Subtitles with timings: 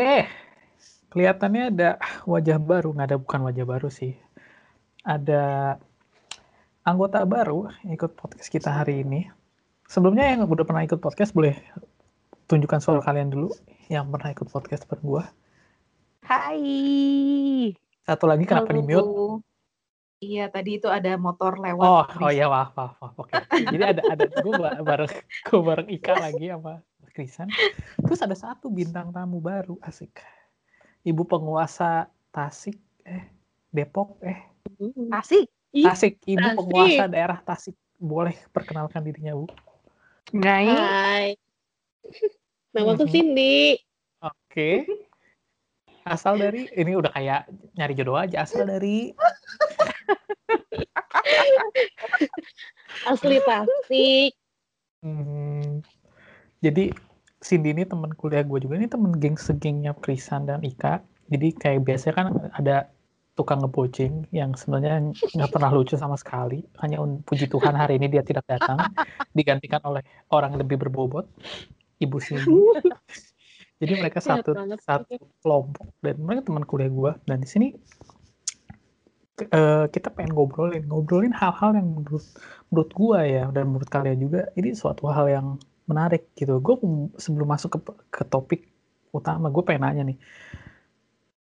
[0.00, 0.24] Oke,
[1.12, 4.16] kelihatannya ada wajah baru, nggak ada bukan wajah baru sih.
[5.04, 5.76] Ada
[6.88, 9.28] anggota baru ikut podcast kita hari ini.
[9.84, 11.52] Sebelumnya yang udah pernah ikut podcast boleh
[12.48, 13.52] tunjukkan suara kalian dulu
[13.92, 15.28] yang pernah ikut podcast bareng gua.
[16.24, 17.76] Hai.
[18.08, 19.04] Satu lagi kenapa di mute?
[19.04, 19.44] Halo.
[20.24, 21.84] Iya, tadi itu ada motor lewat.
[21.84, 23.20] Oh, oh ya maaf, maaf, maaf.
[23.20, 23.36] Oke.
[23.52, 25.12] Jadi ada ada gue bareng
[25.44, 26.80] gue bareng Ika lagi sama
[27.10, 27.50] Krisan.
[28.00, 30.22] Terus ada satu bintang tamu baru, asik.
[31.02, 33.26] Ibu penguasa Tasik, eh
[33.70, 34.38] Depok, eh
[35.10, 35.50] Asik.
[35.70, 36.56] Tasik, ibu Tasik.
[36.58, 37.76] penguasa daerah Tasik.
[38.00, 39.46] Boleh perkenalkan dirinya, Bu?
[40.32, 40.66] Ngai.
[40.70, 41.26] Hai.
[42.72, 43.12] Namaku Mhm.
[43.12, 43.76] Cindy.
[44.22, 44.86] Oke.
[46.00, 47.44] Asal dari ini udah kayak
[47.76, 49.12] nyari jodoh aja, asal dari
[53.04, 54.32] Asli Tasik.
[55.00, 55.49] Hmm,
[56.60, 56.92] jadi
[57.40, 61.00] Cindy ini teman kuliah gue juga ini temen geng segengnya Krisan dan Ika.
[61.32, 62.76] Jadi kayak biasanya kan ada
[63.32, 66.60] tukang ngebocing yang sebenarnya nggak pernah lucu sama sekali.
[66.84, 68.76] Hanya puji Tuhan hari ini dia tidak datang,
[69.38, 71.24] digantikan oleh orang yang lebih berbobot,
[71.96, 72.52] Ibu Cindy.
[73.80, 74.52] Jadi mereka satu
[74.84, 77.72] satu kelompok dan mereka teman kuliah gue dan di sini
[79.48, 82.20] eh, kita pengen ngobrolin ngobrolin hal-hal yang menurut
[82.68, 85.46] menurut gua ya dan menurut kalian juga ini suatu hal yang
[85.90, 86.62] menarik gitu.
[86.62, 86.78] Gue
[87.18, 88.70] sebelum masuk ke, ke topik
[89.10, 90.18] utama, gue pengen nanya nih.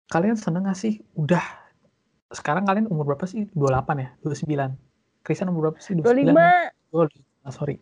[0.08, 1.44] Kalian seneng gak sih udah
[2.31, 3.48] sekarang kalian umur berapa sih?
[3.56, 4.09] 28 ya?
[4.23, 4.75] 29.
[5.23, 5.95] Kristian umur berapa sih?
[5.95, 6.31] 29.
[6.31, 6.40] 25.
[6.40, 6.72] ya?
[6.95, 7.08] Oh,
[7.44, 7.75] ah, sorry.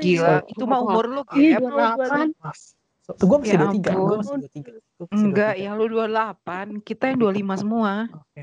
[0.00, 2.00] Gila, itu mah umur lu Iya, Gap.
[2.00, 2.36] 28.
[2.40, 2.58] Maaf.
[3.02, 3.92] So, gue masih Ya 23.
[3.92, 4.72] Gue masih 23.
[4.96, 5.64] Gua masih Enggak, 23.
[5.64, 7.92] yang lu 28, kita yang 25 semua.
[8.14, 8.40] Oke.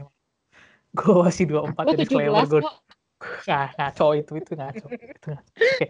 [0.89, 2.75] Gue masih 24 Gue jadi disclaimer 17 gue kok.
[3.20, 4.86] Nah, ngaco itu itu ngaco.
[4.89, 5.53] Itu ngaco.
[5.59, 5.86] Oke.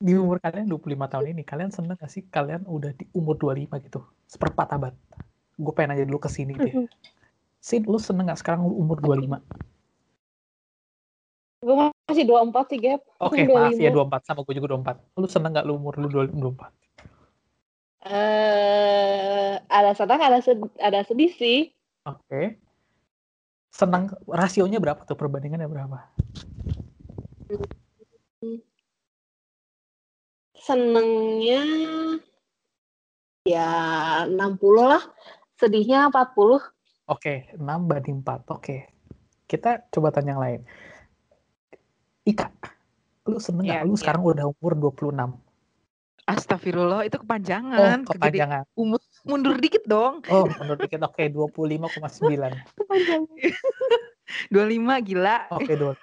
[0.00, 3.68] Di umur kalian 25 tahun ini, kalian seneng gak sih kalian udah di umur 25
[3.84, 4.00] gitu?
[4.24, 4.96] Seperempat abad.
[5.60, 6.88] Gue pengen aja dulu ke sini deh.
[7.60, 9.36] Sin, lu seneng gak sekarang lu umur 25?
[11.60, 13.04] Gue masih 24 sih, Gap.
[13.20, 15.20] Oke, maaf ya 24 sama gue juga 24.
[15.20, 16.72] Lu seneng gak lu umur lu 24?
[18.00, 21.76] Eh, ada senang, ada sedih, ada sedih sih.
[22.08, 22.56] Oke.
[23.68, 26.08] Seneng rasionya berapa tuh perbandingannya berapa?
[30.60, 31.64] Senengnya
[33.42, 33.70] ya
[34.28, 34.36] 60
[34.78, 35.02] lah.
[35.56, 36.60] Sedihnya 40.
[37.06, 38.44] Oke, 6 banding 4.
[38.48, 38.88] Oke.
[39.44, 40.60] Kita coba tanya yang lain.
[42.22, 42.52] Ika,
[43.26, 43.98] lu seneng gak Iya, lu iya.
[43.98, 45.34] sekarang udah umur 26?
[46.22, 48.06] Astagfirullah, itu Oh, kepanjangan.
[48.06, 48.64] Kegede- kepanjangan.
[48.78, 50.22] umur mundur dikit dong.
[50.30, 52.54] Oh, menurut dikit oke 25,9.
[52.78, 53.36] Kepanjangan.
[54.54, 55.36] 25 gila.
[55.50, 55.98] Oke, dua.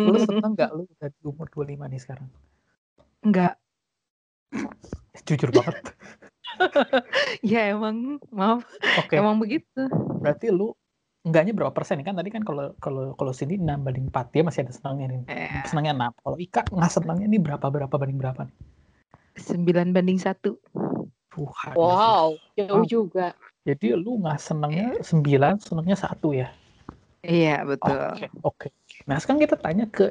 [0.00, 2.28] Lu seneng gak lu udah di umur 25 nih sekarang?
[3.24, 3.54] Enggak.
[5.26, 5.76] Jujur banget.
[7.46, 8.66] Ya emang, maaf,
[8.98, 9.86] Oke, emang begitu.
[10.18, 10.74] berarti lu
[11.22, 14.66] enggaknya berapa persen kan tadi kan kalau kalau kalau sini 6 banding 4 dia masih
[14.66, 15.20] ada senangnya nih.
[15.30, 16.10] Eh, Senangnya 6.
[16.18, 18.56] Kalau Ika nggak senangnya nih berapa berapa banding berapa nih?
[19.38, 20.58] 9 banding 1.
[21.30, 21.72] Tuhan.
[21.78, 22.90] Wow, jauh Wow.
[22.90, 23.38] juga.
[23.62, 26.50] Jadi lu nggak senangnya 9, senangnya 1 ya?
[27.22, 28.02] Iya, betul.
[28.18, 28.68] Oke, oke.
[29.06, 30.10] Nah, sekarang kita tanya ke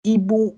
[0.00, 0.56] Ibu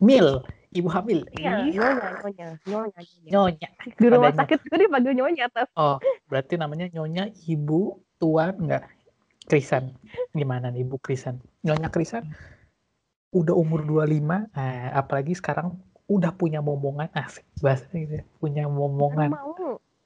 [0.00, 0.40] Mil,
[0.72, 1.20] Ibu Hamil.
[1.36, 3.68] Iya, nyonya, nyonya, nyonya, nyonya.
[4.00, 5.68] Di rumah sakit gue dipanggil nyonya tuh.
[5.76, 5.96] Oh,
[6.30, 8.88] berarti namanya Nyonya Ibu Tuan enggak?
[9.50, 9.92] Krisan.
[10.30, 11.42] Gimana nih Ibu Krisan?
[11.66, 12.24] Nyonya Krisan
[13.30, 15.78] udah umur 25, nah, apalagi sekarang
[16.10, 18.24] udah punya momongan asik bahasa gitu ya.
[18.42, 19.54] Punya momongan, mau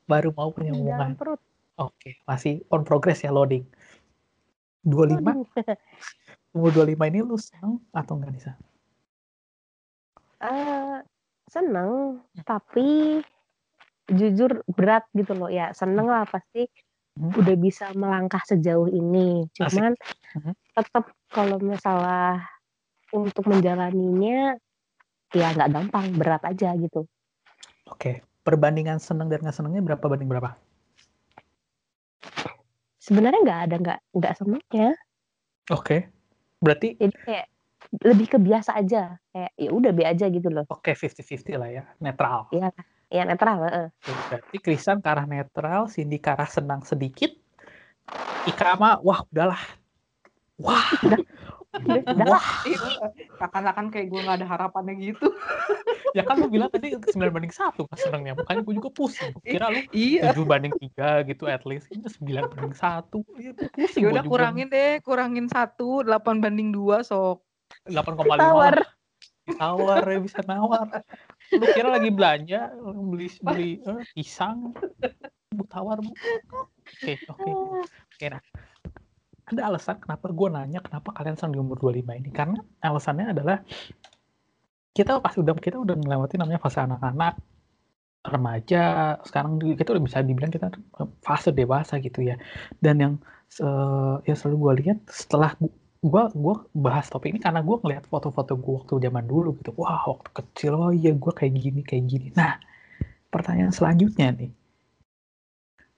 [0.04, 1.10] baru mau punya dalam momongan.
[1.16, 1.40] perut.
[1.80, 3.64] Oke, masih on progress ya loading.
[4.84, 5.16] 25,
[6.56, 8.52] umur 25 ini lu seneng atau enggak Nisa?
[10.44, 10.96] Eh,
[11.48, 12.44] seneng, Hmm.
[12.44, 13.20] tapi
[14.12, 15.72] jujur berat gitu loh ya.
[15.72, 16.68] Seneng lah pasti
[17.16, 17.32] Hmm.
[17.32, 19.48] udah bisa melangkah sejauh ini.
[19.56, 19.96] Cuman
[20.36, 20.52] Mhm.
[20.74, 22.42] tetap kalau masalah
[23.14, 24.58] untuk menjalaninya
[25.30, 27.06] ya nggak gampang, berat aja gitu.
[27.88, 30.58] Oke, perbandingan seneng dan nggak senengnya berapa banding berapa?
[32.98, 34.88] Sebenarnya nggak ada nggak nggak senengnya.
[35.70, 36.10] Oke,
[36.60, 37.46] berarti Jadi kayak
[38.00, 39.20] lebih ke biasa aja.
[39.30, 40.64] Kayak ya udah be aja gitu loh.
[40.66, 42.50] oke 50-50 lah ya, netral.
[42.50, 42.68] Iya,
[43.08, 43.62] ya netral.
[43.62, 43.86] heeh.
[43.92, 47.30] Oke, Berarti Krisan ke arah netral, Cindy ke arah senang sedikit,
[48.44, 49.62] Ika mah wah udahlah.
[50.56, 50.86] Wah,
[51.74, 52.38] Udah, udah lah.
[52.38, 52.46] wah.
[53.34, 55.26] Seakan-akan kayak gue gak ada harapannya gitu.
[56.14, 58.38] Ya kan lu bilang tadi 9 banding 1 kan senangnya.
[58.38, 59.34] Makanya gue juga pusing.
[59.42, 60.30] Kira lu Iya.
[60.30, 61.90] 7 banding 3 gitu at least.
[61.90, 63.18] Ini 9 banding 1.
[63.42, 64.30] Ya, pusing Ya gua udah juga.
[64.30, 67.42] kurangin deh, kurangin 1, 8 banding 2 sok.
[67.88, 68.76] 8,5 Tawar.
[69.44, 70.88] Tawar ya bisa nawar.
[71.52, 74.72] Lu kira lagi belanja, beli beli eh, pisang,
[75.52, 76.16] bu tawar bu.
[76.80, 77.50] Oke oke
[77.84, 78.26] oke.
[78.32, 78.40] Nah,
[79.44, 83.60] ada alasan kenapa gue nanya kenapa kalian senang di umur 25 ini karena alasannya adalah
[84.96, 87.36] kita pas udah kita udah melewati namanya fase anak-anak
[88.24, 88.82] remaja
[89.20, 90.72] sekarang kita udah bisa dibilang kita
[91.20, 92.40] fase dewasa gitu ya
[92.80, 93.14] dan yang
[93.60, 95.52] eh, yang selalu gue lihat setelah
[96.04, 99.72] gu- gua gua bahas topik ini karena gue ngeliat foto-foto gue waktu zaman dulu gitu.
[99.80, 102.26] Wah waktu kecil oh iya gue kayak gini kayak gini.
[102.36, 102.60] Nah
[103.32, 104.50] pertanyaan selanjutnya nih.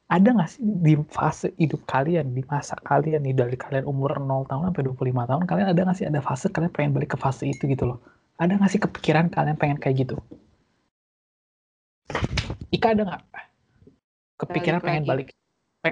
[0.07, 4.47] Ada nggak sih di fase hidup kalian di masa kalian nih dari kalian umur 0
[4.47, 7.43] tahun sampai 25 tahun kalian ada nggak sih ada fase kalian pengen balik ke fase
[7.43, 7.99] itu gitu loh?
[8.39, 10.17] Ada nggak sih kepikiran kalian pengen kayak gitu?
[12.71, 13.23] Ika ada nggak?
[14.41, 15.11] Kepikiran Balik pengen lagi.
[15.11, 15.29] balik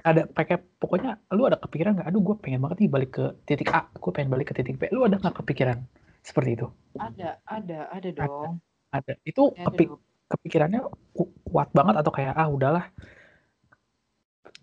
[0.02, 3.70] ada pakai pokoknya lu ada kepikiran nggak aduh gue pengen banget nih balik ke titik
[3.70, 5.78] A gue pengen balik ke titik B lu ada nggak kepikiran
[6.24, 8.58] seperti itu Ada, ada, ada dong.
[8.90, 10.00] ada itu Ada kepi- dong.
[10.30, 10.80] kepikirannya
[11.12, 12.88] ku- kuat banget atau kayak ah udahlah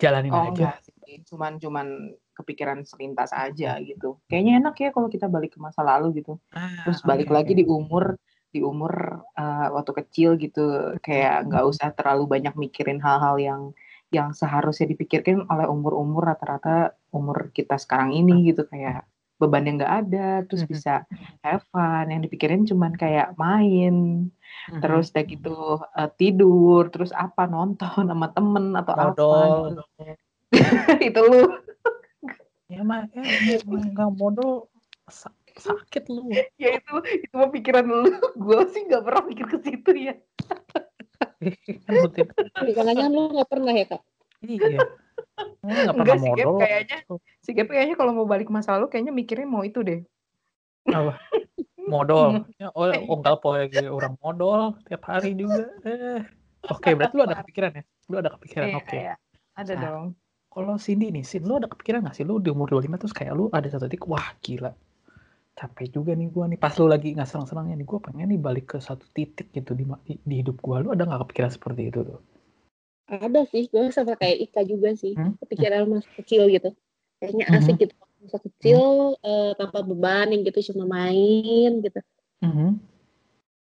[0.01, 0.77] jalanin Oh aja enggak
[1.27, 1.87] cuman cuman
[2.31, 4.15] kepikiran selintas aja gitu.
[4.31, 6.39] Kayaknya enak ya kalau kita balik ke masa lalu gitu.
[6.55, 7.59] Ah, Terus balik oke, lagi oke.
[7.59, 8.15] di umur
[8.51, 13.61] di umur eh, waktu kecil gitu, kayak nggak usah terlalu banyak mikirin hal-hal yang
[14.11, 18.67] yang seharusnya dipikirkan oleh umur-umur rata-rata umur kita sekarang ini gitu.
[18.67, 19.07] Kayak
[19.41, 21.09] beban yang nggak ada, terus bisa
[21.41, 24.29] have fun, yang dipikirin cuman kayak main,
[24.77, 25.57] terus udah gitu
[25.97, 29.81] eh, tidur, terus apa nonton sama temen atau apa gitu.
[31.09, 31.41] itu lu.
[32.69, 33.23] Ya mah ya,
[33.65, 34.69] nggak modal
[35.09, 36.29] sa- sakit lu.
[36.61, 36.93] Ya itu
[37.25, 38.13] itu pikiran lu.
[38.43, 40.13] Gue sih nggak pernah mikir ke situ ya
[41.41, 44.01] Jangan-jangan lu nggak pernah ya kak?
[44.45, 44.79] iya.
[45.61, 46.97] Nggak pernah enggak modal kayaknya
[47.41, 50.01] si Gap kayaknya kalau mau balik masa lalu kayaknya mikirnya mau itu deh.
[50.89, 51.17] Apa?
[51.81, 55.65] Modal ya, oh oh enggak po lagi orang modal tiap hari juga.
[55.83, 56.21] Eh.
[56.69, 57.83] Oke berarti lu ada kepikiran ya?
[58.05, 58.97] Lu ada kepikiran Iya, oke.
[58.97, 59.15] iya.
[59.57, 59.81] ada Nah.
[59.81, 60.05] dong.
[60.51, 62.27] kalau Cindy nih Sin lu ada kepikiran gak sih?
[62.27, 64.75] Lu di umur 25 terus kayak lu ada satu titik wah gila
[65.61, 68.65] capek juga nih gua nih pas lu lagi nggak senang-senangnya nih gua pengen nih balik
[68.73, 72.01] ke satu titik gitu di, di, di hidup gua lu ada nggak kepikiran seperti itu
[72.01, 72.19] tuh
[73.11, 75.19] Ada sih, gue sama kayak Ika juga sih.
[75.19, 75.35] Hmm?
[75.43, 76.71] Kepikiran masa kecil gitu.
[77.19, 77.57] Kayaknya Mhm.
[77.59, 77.93] asik gitu.
[78.23, 78.81] Masa kecil
[79.19, 81.99] eh, tanpa beban yang gitu cuma main gitu.
[82.39, 82.79] Mhm.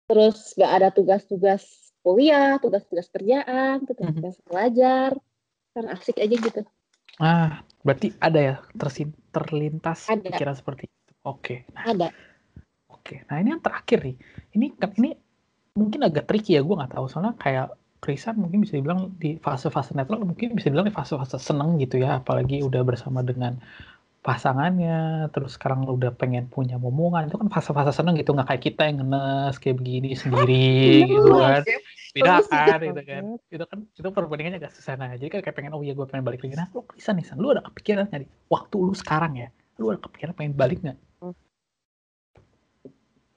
[0.04, 1.64] Terus gak ada tugas-tugas
[2.04, 5.16] kuliah, tugas-tugas kerjaan, tugas-tugas belajar.
[5.72, 6.60] Kan asik aja gitu.
[7.18, 10.28] ah berarti ada ya tersin terlintas Ada.
[10.28, 10.86] pikiran seperti
[11.28, 11.68] oke.
[11.76, 12.08] Nah Ada.
[12.88, 14.16] Oke, nah ini yang terakhir nih.
[14.56, 15.16] Ini kan ini
[15.76, 17.06] mungkin agak tricky ya, gue nggak tahu.
[17.08, 21.82] Soalnya kayak Krisan mungkin bisa dibilang di fase-fase netral mungkin bisa dibilang di fase-fase seneng
[21.82, 23.58] gitu ya, apalagi udah bersama dengan
[24.22, 28.62] pasangannya, terus sekarang lu udah pengen punya momongan, itu kan fase-fase seneng gitu, nggak kayak
[28.70, 31.62] kita yang ngenes kayak begini sendiri gitu kan,
[32.14, 32.86] beda Terus kan gitu.
[32.92, 34.94] gitu kan, itu kan itu perbandingannya agak susah.
[34.94, 37.26] Nah, jadi kan kayak pengen oh iya gue pengen balik lagi, nah lu Krisan nih,
[37.26, 39.48] San, lu ada kepikiran nggak nih, waktu lu sekarang ya,
[39.80, 40.98] lu ada kepikiran pengen balik nggak?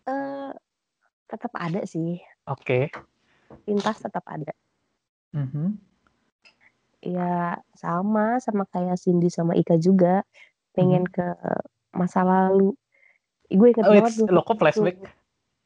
[0.02, 0.54] Eh,
[1.32, 2.20] tetap ada sih.
[2.52, 2.92] Oke,
[3.64, 4.52] Lintas tetap ada.
[5.32, 5.80] Mhm.
[7.02, 10.22] Ya sama sama kayak Cindy sama Ika juga
[10.76, 11.24] pengen ke
[11.96, 12.76] masa lalu.
[13.50, 14.28] Gue inget Oh, banget it's, tuh.
[14.30, 14.98] lo kok flashback?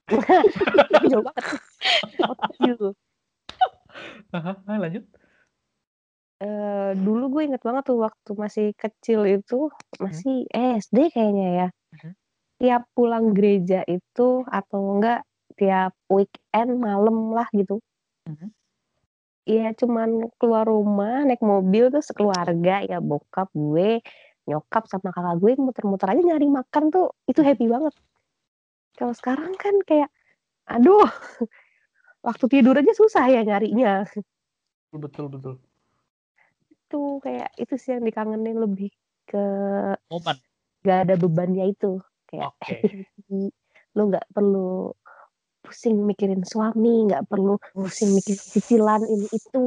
[1.11, 1.45] Jauh banget.
[4.35, 5.05] Aha, ah, lanjut.
[6.35, 9.71] Eh, dulu gue inget banget tuh waktu masih kecil itu
[10.03, 11.67] masih SD kayaknya ya.
[11.95, 12.11] Mhm.
[12.59, 15.23] Tiap pulang gereja itu atau enggak
[15.55, 17.79] tiap weekend malam lah gitu.
[18.27, 18.51] Mhm.
[19.45, 24.01] Iya cuman keluar rumah naik mobil tuh sekeluarga ya bokap gue
[24.49, 27.93] nyokap sama kakak gue muter-muter aja nyari makan tuh itu happy banget.
[28.97, 30.09] Kalau sekarang kan kayak
[30.65, 31.05] aduh
[32.27, 34.09] waktu tidur aja susah ya nyarinya.
[34.89, 35.61] Betul betul.
[36.73, 38.89] Itu kayak itu sih yang dikangenin lebih
[39.29, 39.45] ke
[40.09, 40.37] Momen.
[40.85, 42.81] gak ada bebannya itu kayak Oke.
[42.81, 42.89] happy
[43.95, 44.91] lu nggak perlu
[45.65, 49.61] pusing mikirin suami nggak perlu pusing mikirin cicilan ini itu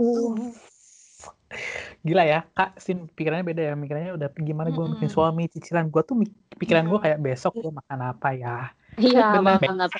[2.04, 3.74] Gila ya, Kak, Sin pikirannya beda ya.
[3.74, 5.10] Pikirannya udah gimana gue Mm-mm.
[5.10, 5.88] suami, cicilan.
[5.90, 6.14] Gue tuh
[6.60, 8.70] pikiran gue kayak besok gue makan apa ya.
[9.00, 9.58] iya Benar.
[9.58, 9.90] banget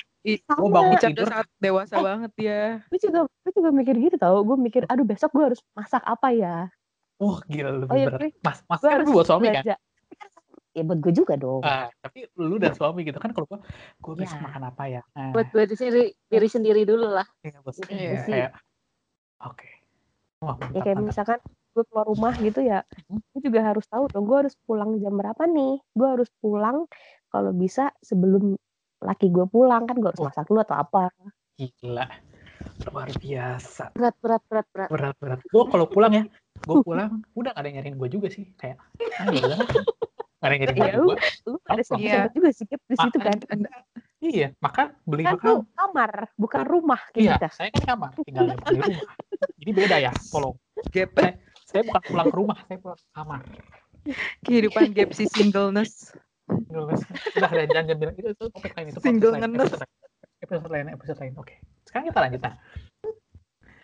[0.45, 4.43] Gue bangun Ica tidur, saat dewasa banget ya gue juga gue juga mikir gitu tau
[4.43, 6.67] gue mikir aduh besok gue harus masak apa ya
[7.15, 8.19] wah gila lebih Oh iya, berat.
[8.19, 9.63] gue- Mas, mas gue kan harus buat suami kan?
[10.71, 13.59] Ya buat gue juga dong Ah, tapi lu dan suami gitu kan kalau gue,
[13.99, 14.43] gue besok Ya.
[14.45, 15.01] makan apa ya?
[15.13, 17.77] Nah, buat diri sendiri diri sendiri dulu lah iya, bos.
[17.83, 18.19] Iya.
[18.23, 18.51] Kayak,
[19.41, 19.69] oke.
[20.39, 21.09] Wah, ya kayak mantap.
[21.11, 23.19] misalkan gue keluar rumah gitu ya Mhm.
[23.29, 26.89] gue juga harus tahu dong gue harus pulang jam berapa nih gue harus pulang
[27.27, 28.57] kalau bisa sebelum
[28.99, 30.27] laki gue pulang kan gue harus Oh.
[30.27, 31.13] masak dulu atau apa
[31.55, 32.07] Gila.
[32.89, 34.89] luar biasa Berat, berat, berat, berat.
[34.89, 36.23] berat berat gue kalau pulang ya
[36.59, 38.79] gue pulang udah gak ada yang nyariin gue juga sih kayak
[39.19, 39.55] ah ya
[40.39, 41.15] ada yang nyariin Iya, gue
[41.45, 41.89] Lu pada Apa?
[41.91, 43.37] sempet juga sih di situ kan.
[44.19, 47.49] iya makan beli Kan makan kamar, bukan rumah kayak iya kita.
[47.55, 49.03] saya kan kamar tinggalnya bukan di rumah.
[49.59, 50.55] Jadi beda ya tolong.
[50.91, 51.09] Gap
[51.69, 53.41] saya bukan pulang ke rumah saya pulang ke kamar.
[54.43, 56.15] Kehidupan gap si singleness.
[56.49, 56.99] udah udah
[57.37, 58.15] jangan jangan bilang.
[58.17, 59.71] Itu itu topik lain itu Single ngenes.
[60.39, 61.51] episode lain, episode lain oke
[61.83, 62.55] sekarang kita lanjut nah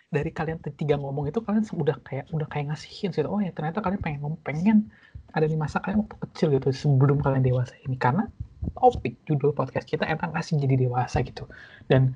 [0.06, 3.26] dari kalian tiga ngomong itu kalian udah kayak udah kayak ngasihin sih.
[3.26, 4.88] Oh ya ternyata kalian pengen ngomong pengen
[5.32, 7.96] ada di masa kalian waktu kecil gitu sebelum kalian dewasa ini.
[7.98, 8.26] Karena
[8.74, 11.46] topik judul podcast kita emang ngasih jadi dewasa gitu.
[11.86, 12.14] Dan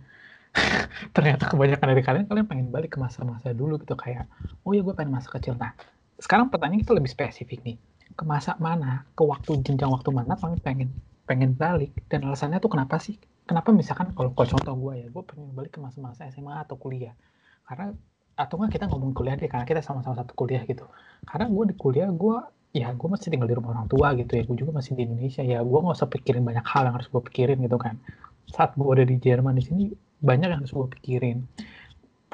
[1.14, 4.26] ternyata kebanyakan dari kalian kalian pengen balik ke masa-masa dulu gitu kayak
[4.66, 5.54] oh ya gue pengen masa kecil.
[5.54, 5.74] Nah
[6.18, 7.76] sekarang pertanyaan kita lebih spesifik nih.
[8.18, 10.88] Ke masa mana ke waktu jenjang waktu mana kalian pengen
[11.24, 11.94] pengen balik?
[12.10, 13.16] Dan alasannya tuh kenapa sih?
[13.46, 17.14] Kenapa misalkan kalau kalau contoh gue ya gue pengen balik ke masa-masa SMA atau kuliah?
[17.62, 17.94] Karena
[18.34, 20.88] atau enggak kita ngomong kuliah deh karena kita sama-sama satu kuliah gitu.
[21.28, 22.36] Karena gue di kuliah gue
[22.70, 24.42] ya gue masih tinggal di rumah orang tua gitu ya.
[24.46, 25.58] Gue juga masih di Indonesia ya.
[25.62, 27.98] Gue nggak usah pikirin banyak hal yang harus gue pikirin gitu kan.
[28.46, 29.84] Saat gue udah di Jerman di sini
[30.22, 31.38] banyak yang harus gue pikirin.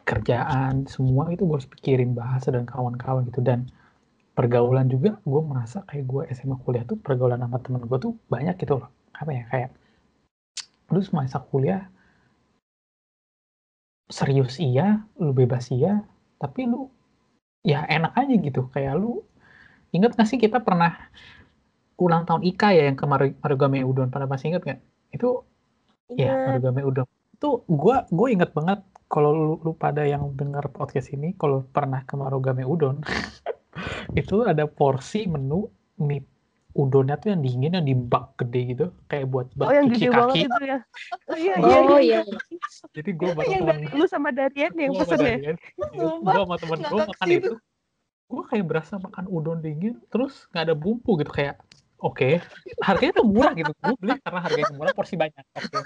[0.06, 3.40] Kerjaan semua itu gue harus pikirin bahasa dan kawan-kawan gitu.
[3.40, 3.68] Dan
[4.36, 8.56] pergaulan juga gue merasa kayak gue SMA kuliah tuh pergaulan sama temen gue tuh banyak
[8.60, 8.92] gitu loh.
[9.16, 9.70] Apa ya kayak
[10.92, 11.88] lu semasa kuliah
[14.06, 16.06] serius iya lu bebas iya
[16.38, 16.92] tapi lu
[17.64, 18.68] ya enak aja gitu.
[18.68, 19.24] Kayak lu
[19.96, 20.92] inget gak sih kita pernah
[21.96, 25.40] ulang tahun Ika ya yang ke Maru- Marugame Udon pada masih inget gak itu
[26.10, 26.46] ya Ingat.
[26.52, 31.32] Marugame Udon itu gue gue inget banget kalau lu, lu pada yang dengar podcast ini
[31.32, 33.00] kalau pernah ke Marugame Udon
[34.20, 36.24] itu ada porsi menu mie
[36.72, 39.96] udonnya tuh yang dingin yang di bak gede gitu kayak buat Oh bak yang cuci
[39.98, 40.78] gede banget kaki itu ya.
[41.24, 42.20] Oh iya Oh, iya.
[42.20, 42.20] iya.
[42.92, 45.36] jadi gue baru Yang temen dari lu sama Darian yang gue pesen ya.
[45.72, 47.52] Gue sama temen gue makan itu
[48.26, 51.62] gue kayak berasa makan udon dingin terus nggak ada bumbu gitu kayak
[52.02, 52.42] oke
[52.83, 55.78] harganya tuh murah gitu gue beli karena harganya murah porsi banyak oke.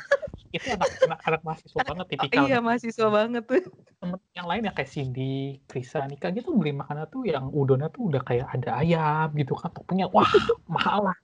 [0.50, 2.66] Itu anak anak anak mahasiswa banget tipikal Iya gitu.
[2.66, 3.62] mahasiswa banget tuh.
[4.02, 8.10] temen yang lain ya kayak Cindy, Krisa, Nika gitu beli makanan tuh yang udonnya tuh
[8.10, 10.26] udah kayak ada ayam gitu kan toppingnya wah
[10.66, 11.16] mahal lah.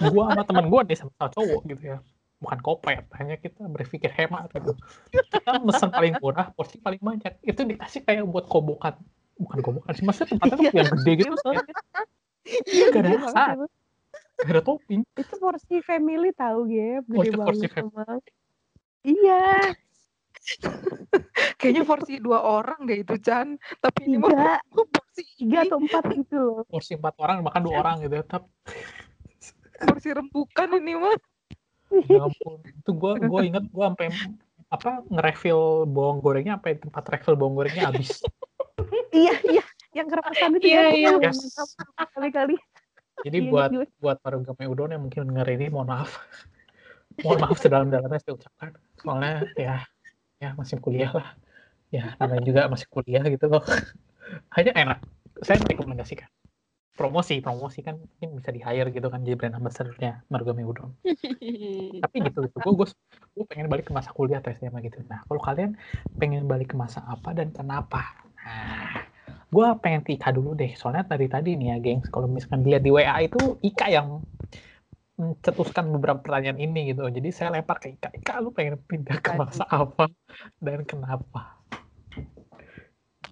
[0.00, 1.98] Gua sama teman gua nih sama sama cowok gitu ya.
[2.40, 4.72] Bukan kopet hanya kita berpikir hemat gitu.
[5.12, 7.36] Kita mesen paling murah porsi paling banyak.
[7.44, 8.96] Itu dikasih kayak buat kobokan
[9.40, 11.34] bukan kobokan sih maksudnya tempatnya tuh yang gede gitu?
[11.40, 11.64] Kayak
[12.70, 13.44] Iya gak ada rasa.
[14.40, 15.00] gak ada topping.
[15.16, 18.18] Itu porsi family tahu Gap, Oh, gede itu porsi banget emang.
[19.00, 19.44] Iya,
[21.60, 23.56] Kayaknya porsi dua orang deh itu Chan.
[23.80, 24.30] Tapi ini mah
[24.94, 26.62] porsi tiga atau empat gitu loh.
[26.68, 28.48] porsi empat orang makan dua orang gitu ya tapi
[29.88, 31.16] porsi rembukan ini mah.
[32.06, 32.60] ya ampun.
[32.64, 34.08] Itu gua gua inget gua sampai
[34.70, 38.22] apa nge-refill bawang gorengnya sampai tempat refill bawang gorengnya habis
[39.12, 39.64] iya, iya,
[39.94, 41.10] yang kerapasan itu Iya, ya.
[41.18, 41.30] iya.
[41.30, 41.38] Yes.
[42.14, 42.56] Kali-kali.
[43.20, 43.86] Jadi Iya, buat gue.
[44.00, 46.16] buat para game udon yang mungkin denger ini mohon maaf.
[47.24, 48.70] mohon maaf sedalam-dalamnya saya ucapkan.
[48.96, 49.74] Soalnya ya
[50.40, 51.36] ya masih kuliah lah.
[51.92, 53.60] Ya namanya juga masih kuliah gitu loh.
[54.56, 54.98] Hanya enak.
[55.44, 56.30] Saya merekomendasikan.
[56.96, 60.92] Promosi, promosi kan mungkin bisa di hire gitu kan jadi brand ambassador-nya Marugame Udon.
[62.04, 62.56] Tapi gitu gitu.
[62.60, 62.86] Gue
[63.36, 65.00] gue pengen balik ke masa kuliah atau SMA gitu.
[65.08, 65.80] Nah, kalau kalian
[66.20, 68.04] pengen balik ke masa apa dan kenapa?
[68.44, 69.04] Nah,
[69.50, 70.72] gue pengen ke Ika dulu deh.
[70.78, 72.08] Soalnya tadi tadi nih ya, gengs.
[72.08, 74.22] Kalau misalkan dilihat di WA itu Ika yang
[75.20, 77.04] mencetuskan beberapa pertanyaan ini gitu.
[77.04, 78.08] Jadi saya lempar ke Ika.
[78.16, 80.08] Ika, lu pengen pindah ke masa apa
[80.56, 81.60] dan kenapa?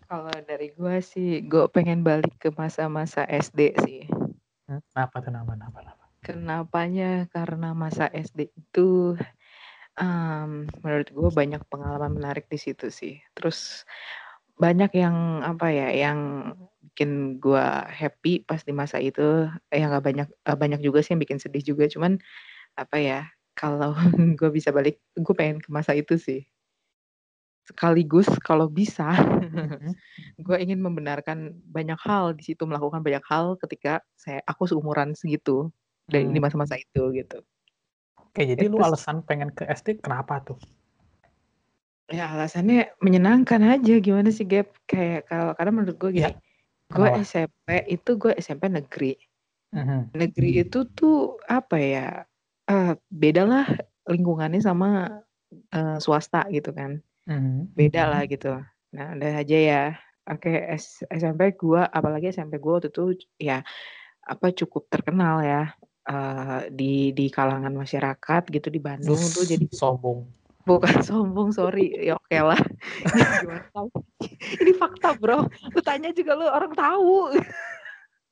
[0.09, 4.03] Kalau dari gua sih, gue pengen balik ke masa-masa SD sih.
[4.69, 5.79] Hmm, Kenapa tuh nama nama?
[6.25, 7.29] Kenapanya?
[7.33, 9.17] Karena masa SD itu
[9.97, 13.21] em, menurut gue banyak pengalaman menarik di situ sih.
[13.37, 13.85] Terus
[14.59, 16.19] banyak yang apa ya, yang
[16.93, 17.65] bikin gue
[18.01, 19.47] happy pas di masa itu.
[19.73, 21.87] Eh, nggak banyak eh, banyak juga sih yang bikin sedih juga.
[21.91, 22.19] Cuman
[22.79, 23.21] apa ya,
[23.59, 23.95] kalau
[24.41, 26.43] gue bisa balik, gue pengen ke masa itu sih.
[27.69, 29.13] Sekaligus kalau bisa,
[30.47, 35.69] gue ingin membenarkan banyak hal di situ, melakukan banyak hal ketika saya aku seumuran segitu
[36.09, 36.45] dari di Hmm.
[36.49, 37.45] masa-masa itu gitu.
[38.17, 38.89] Oke, jadi lu Itu sih.
[38.89, 40.57] alasan pengen ke SD kenapa tuh?
[42.09, 46.41] Ya alasannya menyenangkan aja gimana sih Gap kayak kalau karena menurut gue gini, Iya,
[46.89, 47.09] gue?
[47.21, 49.13] SMP itu gue SMP negeri.
[49.77, 50.17] Mhm.
[50.17, 52.25] Negeri itu tuh apa ya?
[52.69, 53.65] eh beda lah
[54.09, 55.21] lingkungannya sama
[55.73, 57.01] eh, swasta gitu kan.
[57.29, 57.77] Mhm.
[57.77, 58.57] Beda lah gitu.
[58.97, 59.85] Nah, udah aja ya.
[60.29, 63.05] Oke, S- SMP gue apalagi SMP gue waktu itu
[63.41, 63.65] ya
[64.29, 65.73] apa cukup terkenal ya
[66.09, 70.25] eh, di di kalangan masyarakat gitu di Bandung tuh jadi sombong.
[70.69, 71.97] Bukan sombong, sorry.
[71.97, 72.61] Ya oke lah.
[74.61, 75.49] Ini fakta, Bro.
[75.73, 77.33] Lu tanya juga lu orang tahu.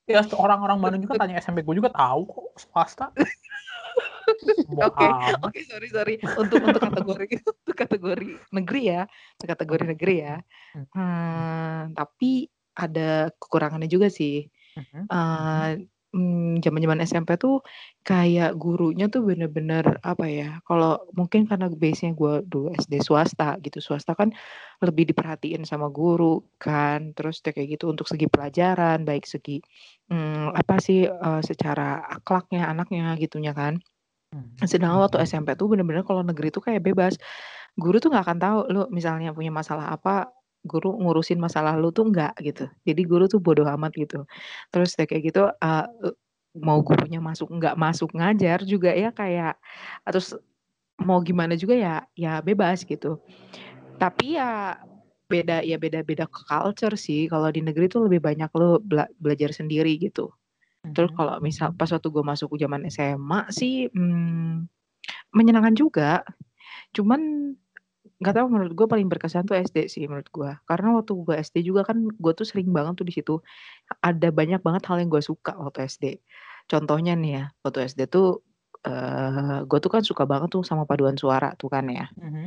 [0.07, 3.11] Ya orang-orang Bandung juga tanya SMP gue juga tahu kok swasta.
[4.79, 5.07] Oke,
[5.43, 6.15] oke, sorry, sorry.
[6.39, 9.03] Untuk untuk kategori untuk kategori negeri ya,
[9.35, 10.39] untuk kategori negeri ya.
[10.79, 10.87] Hmm.
[10.95, 12.47] Hmm, tapi
[12.79, 14.47] ada kekurangannya juga sih.
[14.79, 15.11] Mhm.
[16.17, 17.61] Eh, mmm, zaman-zaman SMP tuh
[18.07, 23.79] kayak gurunya tuh bener-bener apa ya, kalau mungkin karena base-nya gue dulu SD swasta gitu,
[23.85, 24.33] swasta kan
[24.85, 29.61] lebih diperhatiin sama guru kan, terus ya kayak gitu untuk segi pelajaran, baik segi,
[30.13, 33.77] mmm, apa sih, eee, secara akhlaknya anaknya gitunya kan.
[34.35, 34.65] Mhm.
[34.69, 37.15] Sedangkan waktu SMP tuh bener-bener kalau negeri tuh kayak bebas.
[37.79, 40.33] Guru tuh nggak akan tahu lu misalnya punya masalah apa,
[40.69, 42.67] guru ngurusin masalah lu tuh nggak gitu.
[42.89, 44.27] Jadi guru tuh bodo amat gitu.
[44.75, 45.71] Terus ya kayak gitu, e
[46.59, 49.57] mau gurunya masuk nggak masuk ngajar juga ya kayak
[50.09, 50.35] terus
[51.03, 53.21] mau gimana juga ya ya bebas gitu.
[54.01, 54.79] Tapi ya
[55.31, 59.97] beda ya beda-beda culture sih, kalau di negeri tuh lebih banyak lu bela belajar sendiri
[60.01, 60.31] gitu.
[60.97, 61.19] Terus Mhm.
[61.19, 64.67] kalau misal pas waktu gue masuk zaman SMA sih, mmm,
[65.37, 66.23] menyenangkan juga.
[66.97, 67.55] Cuman
[68.23, 70.51] nggak tahu menurut gue paling berkesan tuh SD sih menurut gue.
[70.69, 73.35] Karena waktu gue SD juga kan gue tuh sering banget tuh di situ,
[74.03, 76.05] ada banyak banget hal yang gue suka waktu SD.
[76.71, 78.43] Contohnya nih ya, waktu SD tuh,
[78.87, 82.09] eee, gue tuh kan suka banget tuh sama paduan suara tuh kan ya.
[82.17, 82.47] Mhm.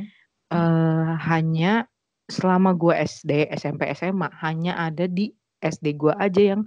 [0.52, 1.86] Eee, hanya
[2.30, 6.62] selama gue SD, SMP, SMA, hanya ada di SD gue aja yang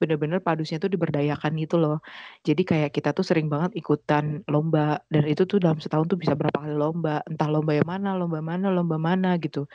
[0.00, 1.98] bener-bener padusnya tuh diberdayakan gitu loh.
[2.46, 6.34] Jadi kayak kita tuh sering banget ikutan lomba dan itu tuh dalam setahun tuh bisa
[6.38, 9.66] berapa kali lomba, entah lomba yang mana lomba mana lomba mana gitu.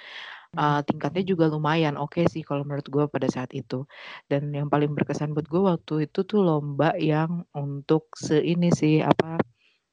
[0.57, 3.85] Eee, tingkatnya juga lumayan oke sih kalau menurut gue pada saat itu.
[4.31, 8.99] Dan yang paling berkesan buat gue waktu itu tuh lomba yang untuk se ini sih,
[9.05, 9.39] apa,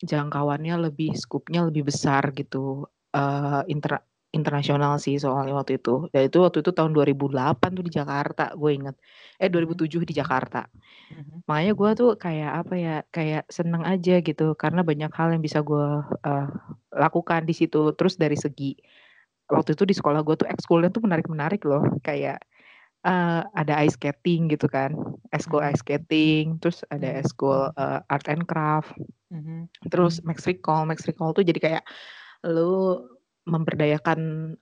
[0.05, 2.87] jangkauannya lebih skup-nya lebih besar gitu,
[3.17, 4.03] eee, inter
[4.37, 6.09] internasional sih soalnya waktu itu.
[6.13, 8.97] Dan itu waktu itu tahun 2008 tuh di Jakarta gue inget.
[9.41, 9.53] Eh Mhm.
[9.53, 10.69] 2007 di Jakarta.
[11.11, 11.43] Mhm.
[11.51, 15.61] Makanya gue tuh kayak apa ya, kayak seneng aja gitu karena banyak hal yang bisa
[15.67, 15.87] gue,
[16.27, 16.47] eee,
[16.97, 17.93] lakukan di situ.
[17.99, 18.77] Terus dari segi
[19.53, 22.41] waktu itu di sekolah gue tuh ekskulnya tuh menarik-menarik loh, kayak,
[23.07, 24.95] eee, ada ice skating gitu kan,
[25.35, 25.73] ekskul Mhm.
[25.73, 27.21] ice skating, terus ada Mhm.
[27.23, 28.93] ekskul, eee, art and craft,
[29.33, 29.69] Mhm.
[29.93, 30.85] terus max recall.
[30.89, 31.85] Max recall tuh jadi kayak
[32.47, 33.03] lu
[33.49, 34.21] memberdayakan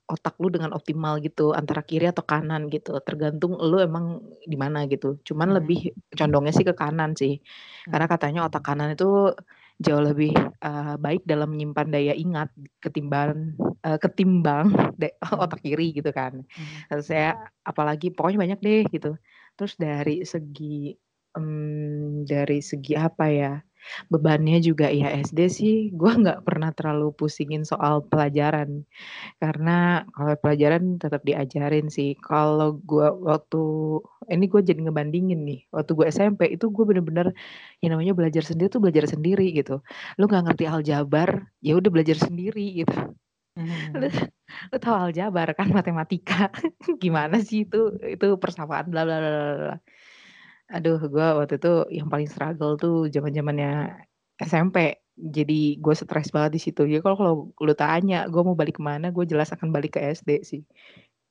[0.08, 4.86] otak lu dengan optimal gitu, antara kiri atau kanan gitu, tergantung lu emang di mana
[4.86, 5.18] gitu.
[5.26, 5.56] Cuman Mhm.
[5.58, 7.42] lebih condongnya sih ke kanan sih.
[7.90, 8.10] Karena Mhm.
[8.10, 9.34] katanya otak kanan itu
[9.82, 10.32] jauh lebih,
[10.64, 12.48] eee, baik dalam menyimpan daya ingat
[12.80, 13.52] ketimbang
[13.84, 14.66] eee, ketimbang
[15.00, 15.50] de Mhm.
[15.50, 16.46] otak kiri gitu kan.
[16.88, 19.16] Terus saya apalagi pokoknya banyak deh gitu.
[19.58, 20.94] Terus dari segi,
[21.36, 23.52] mmm, dari segi apa ya,
[24.12, 28.84] bebannya juga ya SD sih gue nggak pernah terlalu pusingin soal pelajaran.
[29.42, 32.16] Karena kalau pelajaran tetap diajarin sih.
[32.20, 33.62] Kalau gue waktu
[34.32, 37.32] ini gue jadi ngebandingin nih, waktu gue SMP itu gue bener-bener
[37.82, 39.80] yang namanya belajar sendiri tuh belajar sendiri gitu.
[40.18, 41.30] Lu nggak ngerti aljabar,
[41.64, 43.16] ya udah belajar sendiri gitu.
[43.56, 43.96] Mhm.
[44.00, 44.06] Lu
[44.72, 46.50] lu tahu aljabar kan, matematika,
[47.02, 47.76] gimana sih itu
[48.14, 49.76] itu persamaan bla bla bla bla.
[50.66, 54.02] Aduh gue waktu itu yang paling struggle tuh zaman-zamannya
[54.42, 54.98] SMP.
[55.16, 56.82] Jadi gue stres banget di situ.
[56.84, 60.00] Jadi kalau kalau lu tanya gue mau balik ke mana, gue jelas akan balik ke
[60.12, 60.62] SD sih.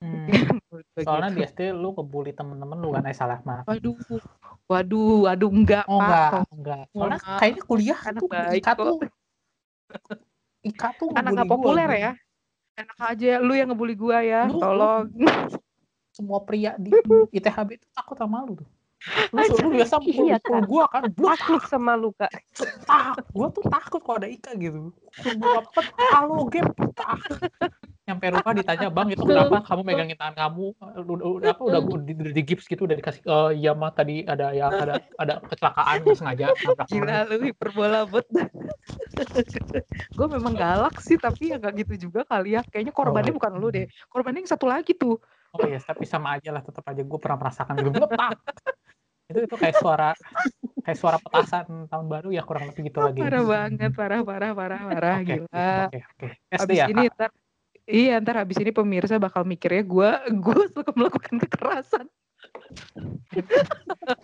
[0.70, 1.50] Gue Soalnya di gitu.
[1.56, 3.08] SD lu ngebully temen-temen lu kan?
[3.08, 3.64] Eh salah, maaf.
[3.66, 3.96] Waduh
[4.68, 6.84] waduh waduh enggak Oh Pak, enggak tolong enggak.
[6.92, 7.40] Soalnya maaf.
[7.40, 8.98] kayaknya kuliah Anak tuh di baik IKA tuh
[10.68, 12.04] IKA tuh Anak gua populer gitu.
[12.06, 12.12] ya.
[12.76, 15.04] Enak aja lu yang ngebully gua ya, Lu lu tolong.
[16.12, 16.92] semua pria di
[17.40, 18.68] ITHB itu takut sama lu tuh.
[19.34, 20.66] Lu lu biasa iya mukul-mukul kan?
[20.70, 22.32] gua kan, bluk Takut sama lu, Kak.
[22.88, 24.94] tak gua tuh takut kalau ada Ika gitu.
[25.42, 25.82] Gua apa-apa,
[26.14, 27.20] halo gep, tak.
[28.08, 30.66] Nyampe rumah ditanya, "Bang itu kenapa kamu megangin tangan kamu,
[31.10, 34.22] udah udah apa, udah udah di di gips gitu, udah dikasih" "Eee, iya Mah tadi
[34.22, 36.48] ada ya ada ada kecelakaan nggak sengaja
[36.90, 38.28] Gila orang." lu hiperbola bet.
[40.18, 42.62] Gue memang galak sih, tapi ya nggak gitu juga kali ya.
[42.68, 43.36] Kayaknya Oh korbannya iya.
[43.36, 45.20] bukan lu deh, korbannya yang satu lagi tuh.
[45.56, 47.90] Oh iya, tapi sama aja lah, tetep aja gua pernah merasakan gitu.
[49.26, 50.12] Itu itu kayak suara
[50.86, 53.24] kayak suara petasan tahun baru ya kurang lebih gitu lagi.
[53.24, 55.70] Parah banget, parah parah parah parah, oke gila.
[55.90, 56.28] oke oke.
[56.52, 57.10] SD Habis ya, ini Kak?
[57.10, 57.30] entar
[57.88, 62.06] iya, entar habis ini pemirsa bakal mikirnya gua gua suka melakukan kekerasan.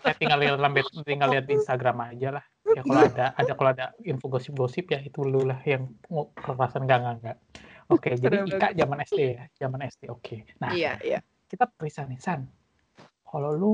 [0.06, 2.46] Eh, tinggal lihat lambet tinggal lihat di Instagram aja lah.
[2.76, 6.86] Ya kalau ada ada kalau ada info gosip-gosip ya itu lu lah yang ngo kekerasan,
[6.86, 7.38] enggak enggak enggak.
[7.92, 9.44] Oke, jadi Parah Ika zaman SD ya?
[9.60, 10.36] Zaman SD, oke.
[10.64, 11.20] Nah, Iya iya.
[11.52, 12.48] kita periksa nih, San.
[13.28, 13.72] Kalau lu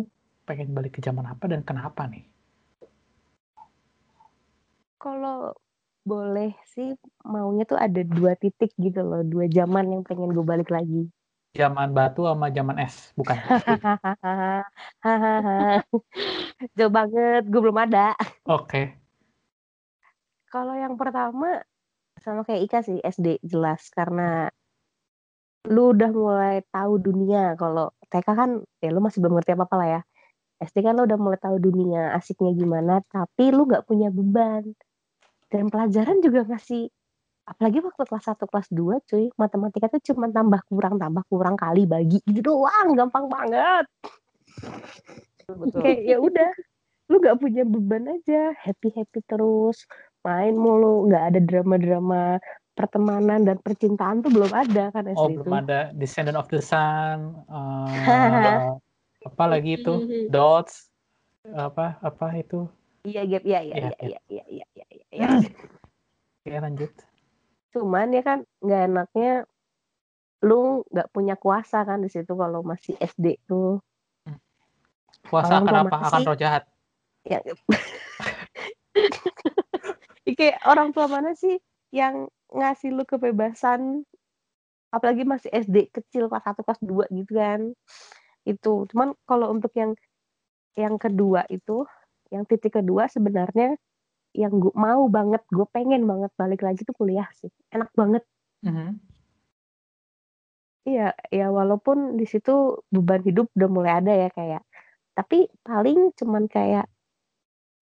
[0.50, 2.26] pengen balik ke zaman apa dan kenapa nih?
[4.98, 5.54] Kalau
[6.08, 6.96] boleh sih
[7.28, 11.12] maunya tuh ada dua titik gitu loh, dua zaman yang pengen gue balik lagi.
[11.54, 13.38] Zaman batu sama zaman es, bukan?
[13.38, 14.64] Hahaha.
[16.78, 18.14] Jauh banget, gue belum ada.
[18.48, 18.98] Oke.
[20.48, 21.60] Kalau yang pertama
[22.28, 24.52] sama kayak Ika sih SD jelas karena
[25.72, 27.56] lu udah mulai tahu dunia.
[27.56, 28.50] Kalau TK kan
[28.84, 30.02] ya lu masih belum ngerti apa-apa lah ya.
[30.60, 34.76] SD kan lu udah mulai tahu dunia asiknya gimana, tapi lu nggak punya beban.
[35.48, 36.92] Dan pelajaran juga ngasih
[37.48, 41.88] apalagi waktu kelas 1 kelas 2 cuy, matematika tuh cuma tambah kurang tambah kurang kali
[41.88, 43.88] bagi gitu doang, gampang banget.
[45.48, 45.80] Betul.
[45.80, 46.52] Kayak ya udah,
[47.08, 49.88] lu nggak punya beban aja, happy-happy terus,
[50.28, 52.24] main mulu, nggak ada drama-drama
[52.76, 55.42] pertemanan dan percintaan tuh belum ada kan Oh, SD itu.
[55.42, 57.42] belum ada Descendant of the Sun.
[57.48, 58.68] eh,
[59.32, 60.28] apa lagi itu?
[60.28, 60.92] Dots.
[61.48, 62.68] Apa apa itu?
[63.08, 63.44] Iya, Gap.
[63.48, 65.28] Iya, iya, Iya, iya, iya, iya, iya, iya, iya.
[66.44, 66.92] Oke, lanjut.
[67.72, 69.32] Cuman ya kan nggak enaknya
[70.44, 73.80] lu nggak punya kuasa kan di situ kalau masih SD tuh.
[75.28, 75.98] Puasa Orang akan tua apa?
[75.98, 76.64] mana Akan roh jahat.
[77.24, 77.40] Ya.
[80.36, 81.56] Kayak orang tua mana sih
[81.96, 84.04] yang ngasih lu kebebasan
[84.92, 87.62] apalagi masih SD kecil kelas 1 kelas 2 gitu kan.
[88.48, 88.88] Itu.
[88.92, 89.94] Cuman kalau untuk yang
[90.78, 91.86] yang kedua itu,
[92.34, 93.76] yang titik kedua sebenarnya
[94.36, 97.52] yang gue mau banget, gue pengen banget balik lagi tuh kuliah sih.
[97.74, 98.24] Enak banget.
[98.66, 99.00] Mhm.
[100.86, 104.62] Iya, ya walaupun di situ beban hidup udah mulai ada ya kayak,
[105.18, 106.86] tapi paling cuman kayak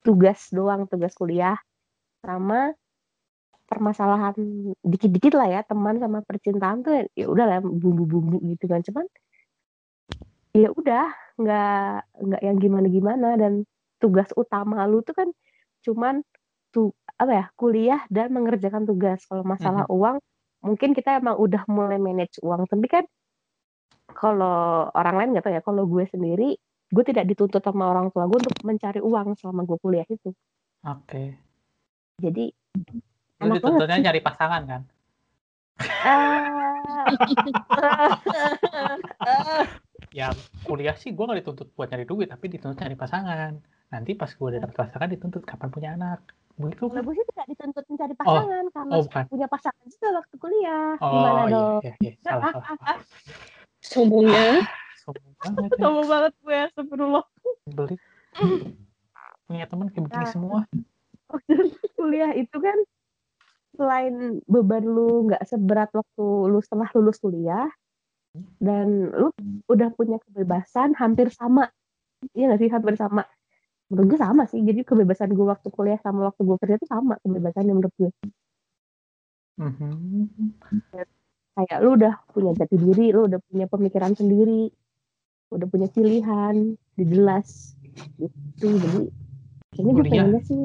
[0.05, 1.58] tugas doang, tugas kuliah
[2.26, 2.74] sama
[3.66, 4.38] permasalahan
[4.86, 8.82] dikit-dikit lah ya teman sama percintaan tuh ya udah lah bumbu-bumbu gitu kan.
[8.86, 9.06] Cuman
[10.54, 11.06] ya udah
[11.38, 13.38] nggak nggak yang gimana-gimana.
[13.38, 13.66] Dan
[14.02, 15.30] tugas utama lu tuh kan
[15.86, 16.22] cuman
[16.74, 19.24] tuh apa ya kuliah dan mengerjakan tugas.
[19.26, 20.22] Kalau masalah uang
[20.66, 22.66] mungkin kita emang udah mulai manage uang.
[22.70, 23.06] Tapi kan
[24.14, 28.30] kalau orang lain nggak tahu ya kalau gue sendiri gue tidak dituntut sama orang tua
[28.30, 30.30] gue untuk mencari uang selama gue kuliah itu.
[30.86, 31.44] Oke.
[32.17, 32.49] Jadi
[33.38, 34.82] Lu dituntutnya nyari pasangan kan?
[36.01, 37.06] Ah.
[40.15, 40.32] Ya
[40.63, 43.51] kuliah sih gue gak dituntut buat nyari duit, tapi dituntut nyari pasangan.
[43.91, 46.23] Nanti pas gue udah dapet pasangan dituntut kapan punya anak.
[46.56, 47.04] Begitu kan?
[47.04, 49.23] gue sih tidak dituntut mencari pasangan karena Oh bukan.
[49.28, 50.91] punya pasangan juga waktu kuliah.
[51.04, 51.80] Oh Gimana iya, dong?
[51.84, 52.12] iya, iya.
[52.23, 52.97] Salah, salah.
[53.84, 54.63] Sombongnya.
[55.04, 55.89] Sombong banget ya.
[56.08, 57.25] Banget gue, astagfirullah.
[57.67, 57.95] Beli.
[59.45, 60.32] Punya teman kayak begini Nah.
[60.32, 60.60] semua.
[61.36, 61.52] Waktu
[62.00, 62.78] kuliah itu kan
[63.76, 67.67] selain beban lu nggak seberat waktu lu setelah lulus kuliah
[68.60, 69.32] dan lu
[69.67, 71.67] udah punya kebebasan hampir sama.
[72.32, 73.28] Iya nggak sih hampir sama.
[73.91, 74.63] Menurut gue sama sih.
[74.63, 78.12] Jadi kebebasan gue waktu kuliah sama waktu gue kerja itu sama kebebasannya menurut gue.
[79.56, 80.52] Mhm.
[81.56, 84.67] kayak lu udah punya jati diri, lu udah punya pemikiran sendiri,
[85.56, 87.80] udah punya pilihan, udah jelas
[88.19, 88.67] gitu.
[88.67, 89.08] Jadi
[89.71, 90.62] kayaknya gue pengennya sih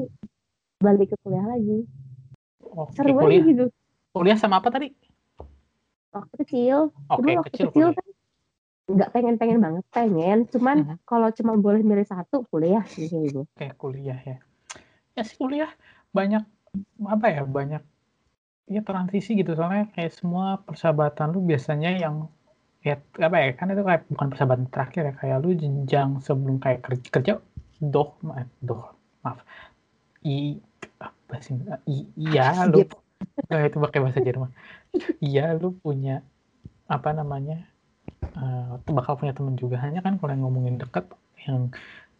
[0.81, 1.85] balik ke kuliah lagi.
[2.65, 3.45] Oke, Seru aja kuliah.
[3.45, 3.65] gitu.
[4.11, 4.91] Kuliah sama apa tadi?
[6.11, 7.95] Waktu kecil, Oke, dulu waktu kecil kecil kuliah.
[7.95, 8.07] kan
[8.91, 10.37] nggak pengen-pengen banget, pengen.
[10.51, 10.95] Cuman Mhm.
[11.07, 13.47] kalau cuma boleh milih satu, kuliah sih gitu.
[13.55, 14.37] Oke, kuliah ya.
[15.15, 15.71] Ya sih kuliah
[16.11, 16.43] banyak
[17.07, 17.83] apa ya banyak
[18.67, 22.31] ya transisi gitu soalnya kayak semua persahabatan lu biasanya yang
[22.79, 26.79] ya apa ya kan itu kayak bukan persahabatan terakhir ya kayak lu jenjang sebelum kayak
[26.79, 27.33] kerja, kerja
[27.83, 28.15] doh
[28.63, 29.43] doh maaf
[30.23, 30.57] i
[30.99, 31.55] apa sih?
[31.87, 32.77] I, iya lu
[33.51, 34.51] eh, itu pakai bahasa Jerman.
[35.23, 36.21] Iya lu punya
[36.91, 37.55] apa namanya
[38.35, 39.77] eh, bakal punya temen juga.
[39.85, 41.05] Hanya kan kalau yang ngomongin deket
[41.47, 41.71] yang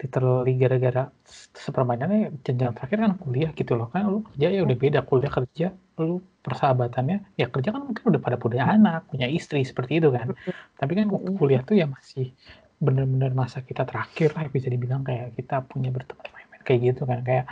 [0.02, 1.14] literally gara-gara
[1.54, 3.88] sepermainannya jenjang terakhir kan kuliah gitu loh.
[3.94, 5.00] Kan lu kerja ya udah beda.
[5.06, 5.68] Kuliah kerja
[6.02, 10.34] lu persahabatannya ya kerja kan mungkin udah pada punya anak punya istri seperti itu kan.
[10.80, 11.38] Tapi kan Mm-mm.
[11.38, 12.34] kuliah tuh ya masih
[12.82, 17.20] bener-bener masa kita terakhir lah bisa dibilang kayak kita punya berteman main-main kayak gitu kan.
[17.22, 17.46] Kayak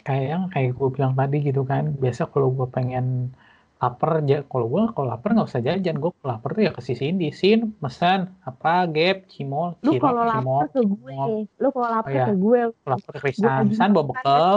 [0.00, 3.36] kayak yang kayak gue bilang tadi gitu kan biasa kalau gue pengen
[3.82, 6.80] lapar aja kalau gue kalau lapar nggak usah jajan gue kalau lapar tuh ya ke
[6.80, 11.14] si Cindy sin pesan apa gap cimol Lu kalau cimol lapar ke gue,
[11.58, 12.24] lu kalau lapar iya.
[12.30, 14.54] ke gue, lapar ke lagi San bawa bekal.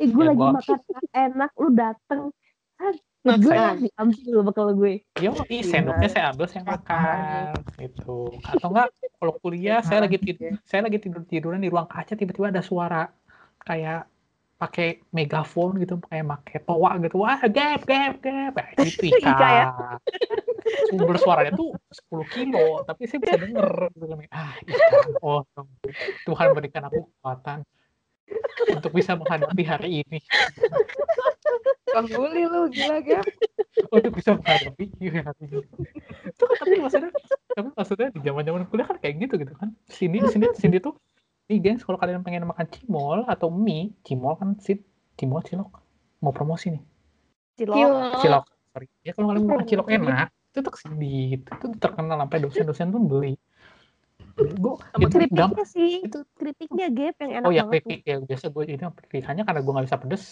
[0.00, 0.78] Eh, gue Ya, lagi makan
[1.12, 2.22] enak, lu dateng.
[2.80, 4.92] Kan, Nah, gue saya- diambil lu bekal gue.
[5.20, 8.34] Yo, ih, sendoknya saya ambil, saya makan, gitu.
[8.42, 12.50] Atau enggak, kalau kuliah saya lagi tidur, saya lagi tidur tiduran di ruang kaca, tiba-tiba
[12.50, 13.12] ada suara
[13.62, 14.10] kayak
[14.62, 19.48] pakai megafon gitu, kayak pakai toa gitu, wah gap gap gap, nah, gitu Ika Ika.
[19.50, 19.68] ya?
[20.86, 23.90] Sumber suaranya tuh 10 kilo, tapi saya bisa denger.
[24.30, 25.42] Ah, Ika, oh
[26.22, 27.66] Tuhan berikan aku kekuatan
[28.70, 30.22] untuk bisa menghadapi hari ini.
[31.92, 33.26] Bully lu gila Gap.
[33.92, 35.28] untuk bisa menghadapi iya
[36.24, 37.10] itu kan tapi maksudnya
[37.52, 40.96] tapi maksudnya di zaman zaman kuliah kan kayak gitu gitu kan sini sini sini tuh
[41.46, 44.78] nih gengs kalau kalian pengen makan cimol atau mie cimol kan sih
[45.14, 45.70] cimol cilok.
[46.20, 46.82] Mau promosi nih.
[47.56, 47.76] Cilok.
[47.76, 48.02] Cilok.
[48.18, 48.86] cilok sorry.
[49.02, 52.38] Ya kalau kalian mau makan cilok enak itu tuh ke sini itu tuh terkenal sampai
[52.40, 53.34] dosen-dosen tuh beli.
[54.32, 55.52] Gue itu gampang.
[55.52, 55.92] keripiknya sih.
[56.02, 59.72] itu- Keripiknya gap yang enak oh ya keripik ya biasa gue ini pilihannya karena gue
[59.72, 60.24] nggak bisa pedes.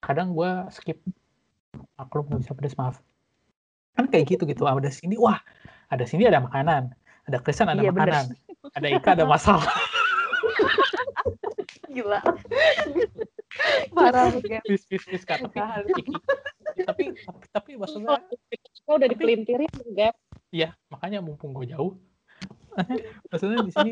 [0.00, 0.98] Kadang gue skip.
[1.96, 2.96] Aku nggak bisa pedes maaf.
[3.92, 4.64] Kan kayak gitu gitu.
[4.64, 5.36] Ada sini wah
[5.88, 6.92] ada sini ada makanan.
[7.28, 8.08] Ada Krisan ada Iya, bener.
[8.08, 8.24] makanan.
[8.72, 9.68] Ada Ika ada masalah
[11.90, 12.20] Gila.
[13.98, 14.62] Parah Gap.
[14.62, 15.42] bis bis bis Kak.
[15.42, 16.06] tapi
[16.86, 17.04] tapi
[17.50, 18.22] tapi, maksudnya
[18.86, 20.14] Kok udah dipelintirin Gap?
[20.50, 21.94] ya makanya mumpung gue jauh
[23.30, 23.90] maksudnya di sini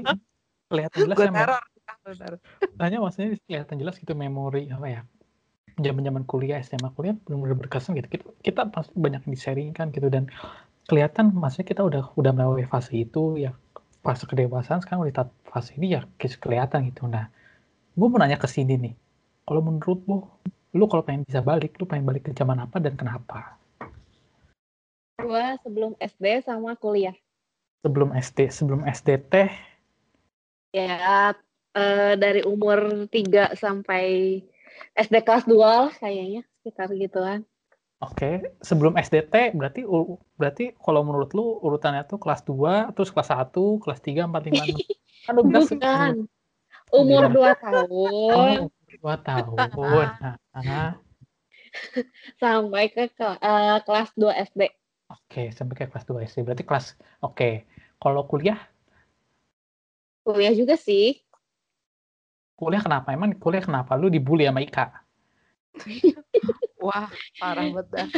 [0.67, 1.63] kelihatan jelas Gue ya, teror.
[2.83, 5.01] Hanya maksudnya kelihatan jelas gitu memori apa ya
[5.79, 10.11] zaman zaman kuliah SMA kuliah benar-benar berkesan gitu kita kita pasti banyak yang di-sharingkan gitu
[10.11, 10.27] dan
[10.91, 13.55] kelihatan maksudnya kita udah udah melalui fase itu ya
[14.03, 17.31] fase kedewasaan sekarang udah di tahap fase ini ya ke- kelihatan gitu nah
[17.99, 18.95] gue mau nanya ke sini nih
[19.43, 20.23] kalau menurut lu
[20.71, 23.59] lu kalau pengen bisa balik lu pengen balik ke zaman apa dan kenapa
[25.19, 27.19] Gua sebelum SD sama kuliah.
[27.83, 29.51] sebelum SD sebelum SD teh
[30.71, 31.35] Ya
[31.75, 34.39] eh, dari umur 3 sampai
[34.95, 37.43] SD kelas 2 lah kayaknya sekitar gituan.
[37.99, 39.83] Oke, sebelum SDT berarti
[40.39, 43.51] berarti kalau menurut lu urutannya tuh kelas 2, terus kelas 1,
[43.83, 44.87] kelas 3, 4, 5,
[45.27, 45.35] 6.
[45.35, 46.31] Aduh, belas Bukan.
[46.93, 47.35] Umur Gimana?
[47.37, 48.01] 2 tahun
[48.33, 48.69] Oh,
[49.03, 50.07] dua tahun.
[50.65, 50.91] Nah,
[52.43, 54.63] sampai ke, eh, kelas 2 SD.
[55.13, 56.39] oke, sampai ke kelas 2 SD.
[56.47, 56.87] Berarti kelas
[57.25, 57.49] oke.
[57.99, 58.59] Kalau kuliah,
[60.25, 61.07] Kuliah juga sih.
[62.61, 63.09] kuliah kenapa?
[63.17, 63.93] Emang kuliah kenapa?
[64.01, 64.85] Lu dibully sama Ika?
[66.85, 67.09] Wah,
[67.41, 68.09] parah banget dah.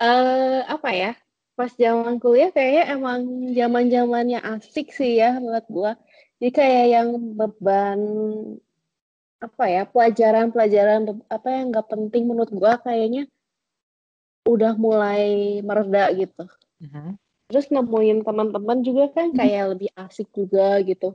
[0.00, 1.10] eh apa ya?
[1.58, 3.20] Pas zaman kuliah kayaknya emang
[3.58, 5.92] zaman-zamannya asik sih ya buat gua.
[6.40, 8.00] Jadi kayak yang beban
[9.44, 13.28] apa ya pelajaran-pelajaran apa yang nggak penting menurut gua kayaknya
[14.48, 16.48] udah mulai mereda gitu.
[16.80, 17.20] Mhm.
[17.52, 21.12] Terus nemuin teman-teman juga kan kayak lebih asik juga gitu.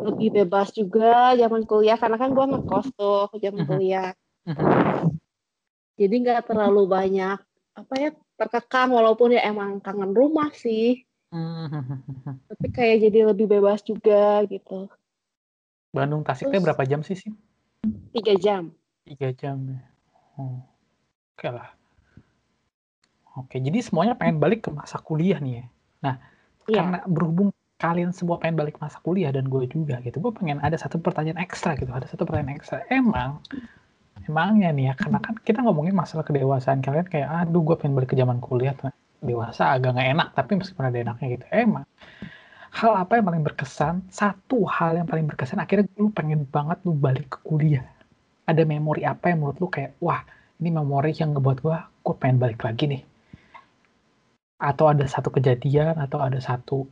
[0.00, 3.68] Lebih bebas juga zaman kuliah karena kan gua ngekos tuh zaman Mhm.
[3.68, 4.10] kuliah.
[4.48, 4.64] Mhm.
[6.00, 7.36] Jadi nggak terlalu banyak
[7.76, 11.04] apa ya terkekang walaupun ya emang kangen rumah sih.
[11.30, 12.38] Mhm.
[12.50, 14.90] Tapi kayak jadi lebih bebas juga gitu.
[15.90, 17.32] Bandung Tasik teh Terus- berapa jam sih sih?
[18.14, 18.74] Tiga jam.
[19.06, 19.78] Tiga jam.
[20.34, 20.58] Oh.
[21.34, 21.70] Oke lah.
[23.38, 25.66] Oke, jadi semuanya pengen balik ke masa kuliah nih ya.
[26.70, 26.86] Iya.
[26.86, 27.50] karena berhubung
[27.82, 31.42] kalian semua pengen balik masa kuliah dan gue juga gitu gue pengen ada satu pertanyaan
[31.42, 33.42] ekstra gitu ada satu pertanyaan ekstra emang
[34.22, 38.14] emangnya nih ya karena kan kita ngomongin masalah kedewasaan kalian kayak aduh gue pengen balik
[38.14, 41.84] ke zaman kuliah tuh dewasa agak nggak enak tapi meskipun ada enaknya gitu emang
[42.70, 44.06] hal apa yang paling berkesan?
[44.10, 47.82] Satu hal yang paling berkesan akhirnya lu pengen banget lu balik ke kuliah.
[48.46, 50.22] Ada memori apa yang menurut lu kayak wah
[50.62, 53.02] ini memori yang ngebuat gue gue pengen balik lagi nih.
[54.60, 56.86] Atau ada satu kejadian atau ada satu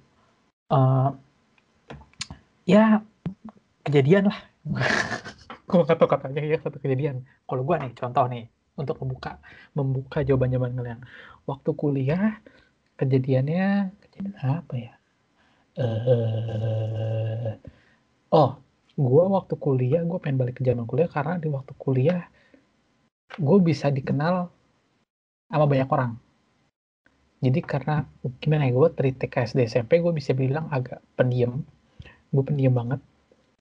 [0.68, 1.10] eh
[2.68, 3.00] ya
[3.86, 4.38] kejadian lah.
[5.68, 7.28] Gue nggak tahu katanya ya satu kejadian.
[7.44, 9.42] Kalau gue nih contoh nih untuk membuka
[9.74, 11.00] membuka jawaban jawaban kalian.
[11.44, 12.38] Waktu kuliah
[12.94, 14.92] kejadiannya kejadian apa ya?
[15.78, 17.54] Eh
[18.32, 18.58] oh
[18.98, 22.26] gue waktu kuliah gue pengen balik ke zaman kuliah karena di waktu kuliah
[23.38, 24.50] gue bisa dikenal
[25.48, 26.12] sama banyak orang.
[27.38, 28.02] Jadi karena
[28.42, 31.62] gimana ya gue dari TK SD SMP gue bisa bilang agak pendiam.
[32.34, 33.00] Gue pendiam banget.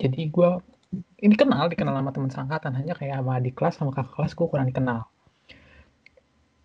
[0.01, 0.49] Jadi gue
[1.17, 2.71] ini kenal dikenal sama teman seangkatan.
[2.77, 4.99] Hanya kayak sama di kelas sama kakak kelas gue kurang dikenal.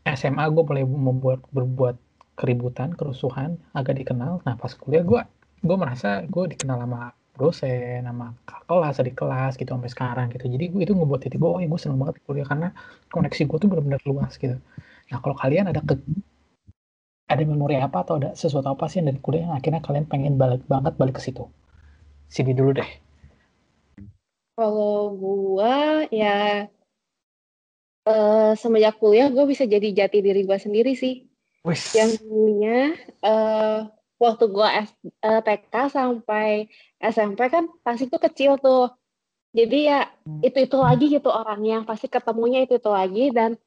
[0.03, 1.97] SMA gue mulai membuat berbuat
[2.35, 4.43] keributan kerusuhan agak dikenal.
[4.43, 5.21] Nah pas kuliah gue
[5.63, 10.45] gue merasa gue dikenal sama dosen sama kakak kelas adik kelas gitu sampai sekarang gitu.
[10.51, 12.69] Jadi gue itu ngebuat titik oh ya gue seneng banget di kuliah karena
[13.09, 14.57] koneksi gue tuh benar-benar luas gitu.
[15.11, 15.95] Nah kalau kalian ada ke
[17.33, 20.37] ada memori apa atau ada sesuatu apa sih yang dari kuliah yang akhirnya kalian pengen
[20.37, 21.49] balik banget balik ke situ?
[22.29, 22.91] Sini dulu deh
[24.62, 26.70] Kalau gua ya
[28.07, 31.27] eh semenjak kuliah gue bisa jadi jati diri gua sendiri sih.
[31.66, 32.94] wis Yang dulunya
[33.27, 33.90] eh
[34.22, 36.70] waktu gua S, eh, TK sampai
[37.03, 38.94] SMP kan pasti tuh kecil tuh.
[39.51, 40.07] Jadi ya
[40.46, 43.59] itu-itu lagi gitu orangnya, pasti ketemunya itu-itu lagi dan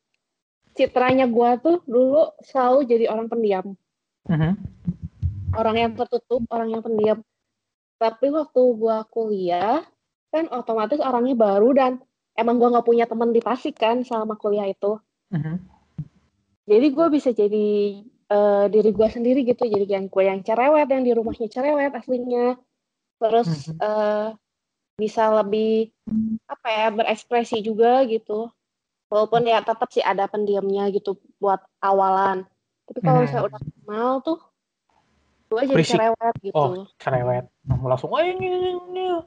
[0.80, 3.76] citranya gua tuh dulu selalu jadi orang pendiam,
[4.32, 4.52] Mhm.
[5.60, 7.20] orang yang tertutup, orang yang pendiam.
[8.00, 9.84] Tapi waktu gua kuliah
[10.36, 11.92] kan otomatis orangnya baru dan
[12.36, 15.00] emang gue nggak punya teman di Tasik kan selama kuliah itu.
[15.32, 15.56] Mhm.
[16.68, 17.68] Jadi gue bisa jadi
[18.26, 19.64] eh, diri gue sendiri gitu.
[19.64, 22.60] Jadi yang gue yang cerewet, yang di rumahnya cerewet aslinya.
[23.22, 23.80] Terus Mhm.
[23.80, 24.30] eh,
[25.00, 25.96] bisa lebih
[26.46, 28.52] apa ya berekspresi juga gitu.
[29.08, 32.44] Walaupun ya tetap sih ada pendiamnya gitu buat awalan.
[32.90, 33.50] Tapi kalau misalnya Mhm.
[33.54, 34.40] udah kenal tuh,
[35.54, 35.98] gue jadi Berisik.
[36.02, 36.58] cerewet gitu.
[36.58, 37.46] Oh, cerewet.
[37.70, 39.22] Nah, langsung, ini.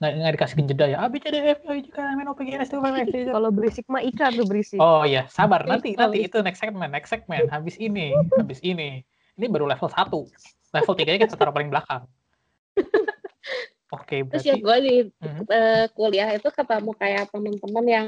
[0.00, 0.96] Nggak, nggak dikasih jeda ya.
[1.04, 2.34] A, B, C, D, E, F, G, H, I, J, K, L, M, N, O,
[2.34, 3.36] P, Q, R, S, T, U, V, W, X, Y, Z.
[3.36, 4.80] Kalau berisik mah iklan tuh berisik.
[4.80, 5.68] Oh iya, sabar.
[5.68, 7.44] Nanti, nanti itu next segment, next segment.
[7.52, 9.04] Habis ini, habis ini.
[9.36, 10.08] Ini baru level 1.
[10.72, 12.08] Level 3 nya kita taruh paling belakang.
[14.00, 14.96] Oke, Terus ya berarti gue di
[15.98, 18.06] kuliah itu ketemu kayak teman-teman yang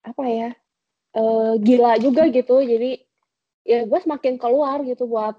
[0.00, 0.50] apa ya
[1.14, 2.64] eh, gila juga gitu.
[2.64, 3.04] Jadi
[3.62, 5.38] ya gue semakin keluar gitu buat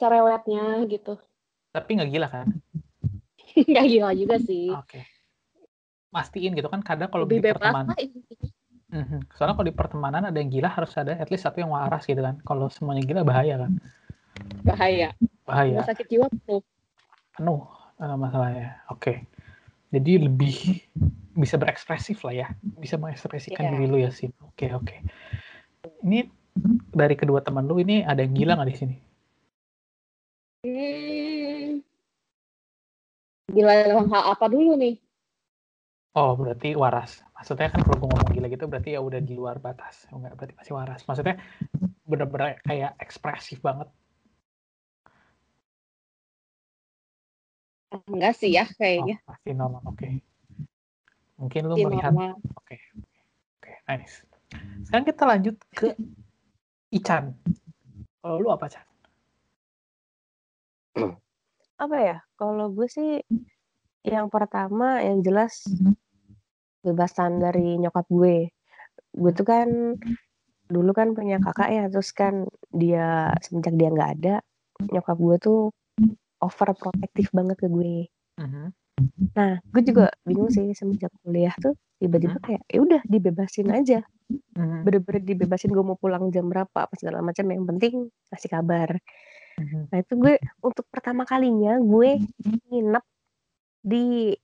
[0.00, 1.18] cerewetnya gitu.
[1.74, 2.46] tapi nggak gila kan?
[3.70, 4.70] Nggak gila juga sih.
[4.70, 5.06] Oke.
[6.14, 7.94] Mastiin gitu kan kadang kalau di pertemanan.
[8.94, 9.26] Mhm.
[9.34, 12.22] Soalnya kalau di pertemanan ada yang gila harus ada at least satu yang waras gitu
[12.22, 12.38] kan.
[12.46, 13.70] Kalau semuanya gila bahaya kan.
[14.62, 15.10] Bahaya.
[15.42, 15.82] Bahaya.
[15.82, 16.62] Rumah sakit jiwa penuh.
[17.34, 17.62] penuh
[17.98, 18.78] eh, masalahnya.
[18.94, 19.26] Oke.
[19.90, 20.54] Jadi lebih
[21.34, 22.46] bisa berekspresif lah ya.
[22.62, 23.70] Bisa mengekspresikan Iya.
[23.74, 24.30] diri lu ya sih.
[24.42, 25.02] Oke, oke.
[26.06, 26.30] Ini
[26.94, 28.96] dari kedua teman lu ini ada yang gila nggak di sini?
[30.62, 31.33] Hmm.
[33.52, 34.96] Gila dalam hal apa dulu nih?
[36.14, 37.20] Oh, berarti waras.
[37.34, 40.06] Maksudnya kan kalau gue ngomong gila gitu berarti ya udah di luar batas.
[40.14, 41.00] Oh, Enggak, berarti masih waras.
[41.04, 41.36] Maksudnya
[42.06, 43.90] bener-bener kayak ekspresif banget.
[48.08, 49.16] Enggak sih ya Oh, kayaknya.
[49.26, 49.82] pasti normal.
[49.90, 50.22] Oke.
[51.36, 52.14] Mungkin lu Di melihat.
[52.54, 52.78] Oke,
[53.58, 54.22] oke, nice.
[54.86, 55.98] Sekarang kita lanjut ke
[56.94, 57.34] Ican.
[58.22, 58.86] Kalau lu apa, Chan?
[61.78, 62.16] Apa ya?
[62.38, 63.18] Kalau gue sih
[64.06, 65.66] yang pertama yang jelas
[66.84, 68.50] bebasan dari nyokap gue.
[69.14, 69.68] Gue tuh kan
[70.70, 74.36] dulu kan punya kakak ya, terus kan dia semenjak dia nggak ada,
[74.90, 75.60] nyokap gue tuh
[76.42, 77.96] overprotective banget ke gue.
[78.40, 78.64] Mhm.
[79.36, 84.00] Nah, gue juga bingung sih semenjak kuliah tuh tiba-tiba kayak ya udah dibebasin aja,
[84.58, 84.84] Mhm.
[84.86, 88.90] bener-bener dibebasin gue mau pulang jam berapa apa segala macam yang penting kasih kabar.
[89.54, 89.80] Mhm.
[89.90, 92.18] Nah itu gue untuk pertama kalinya gue
[92.70, 93.04] nginep
[93.84, 94.34] di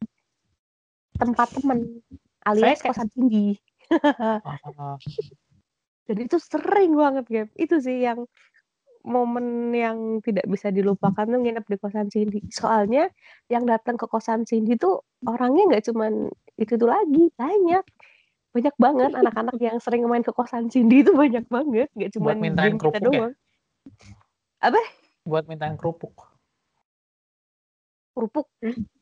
[1.16, 2.00] tempat temen
[2.46, 3.48] alias Saya kayak- kosan tinggi.
[4.78, 4.94] Oh,
[6.06, 7.48] Jadi itu sering banget Gap.
[7.54, 8.26] Itu sih yang
[9.02, 12.42] momen yang tidak bisa dilupakan tuh nginep di kosan Cindy.
[12.50, 13.10] Soalnya
[13.46, 17.82] yang datang ke kosan Cindy tuh orangnya nggak cuman itu tuh lagi, banyak.
[18.50, 22.78] Banyak banget anak-anak yang sering main ke kosan Cindy itu banyak banget, nggak geng kita
[22.78, 23.06] kerupuk ya?
[23.06, 23.34] doang.
[24.60, 24.80] Apa?
[25.22, 26.14] Buat mintain kerupuk.
[28.10, 28.46] Kerupuk,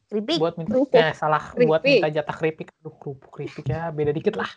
[0.06, 0.38] keripik.
[0.38, 0.94] Buat minta Kerupuk.
[0.94, 2.02] eh salah buat Keripik.
[2.04, 2.68] minta jatah keripik.
[2.78, 4.50] Aduh, kerupuk keripik ya beda dikit lah.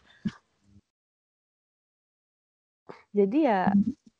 [3.12, 3.72] Jadi ya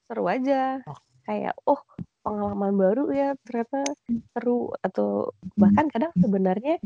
[0.08, 0.80] seru aja.
[0.84, 1.00] Oh.
[1.24, 1.80] Kayak oh
[2.22, 3.82] pengalaman baru ya ternyata
[4.34, 6.78] seru atau bahkan kadang sebenarnya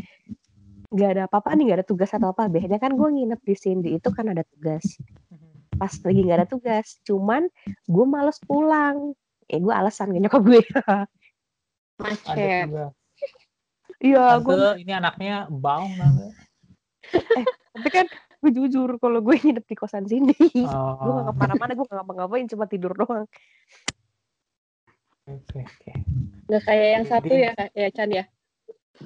[0.96, 3.90] nggak ada apa-apa nih nggak ada tugas atau apa biasanya kan gue nginep di Cindy
[4.00, 4.96] itu kan ada tugas
[5.28, 5.76] Mhm.
[5.76, 7.52] pas lagi nggak ada tugas cuman
[7.84, 9.12] gue males pulang
[9.46, 10.62] eh gue alasan gak nyokap gue
[12.02, 12.68] Macet.
[14.04, 16.28] iya gue ini anaknya bau tante.
[17.76, 18.06] tapi kan
[18.42, 20.22] gue jujur kalau gue nginep di kosan gue
[20.66, 23.26] Oh, gak ke mana-mana gue gak ngapa-ngapain cuma tidur doang
[25.26, 25.92] oke oke.
[26.46, 28.24] Nggak kayak yang satu ya, ya Chan ya.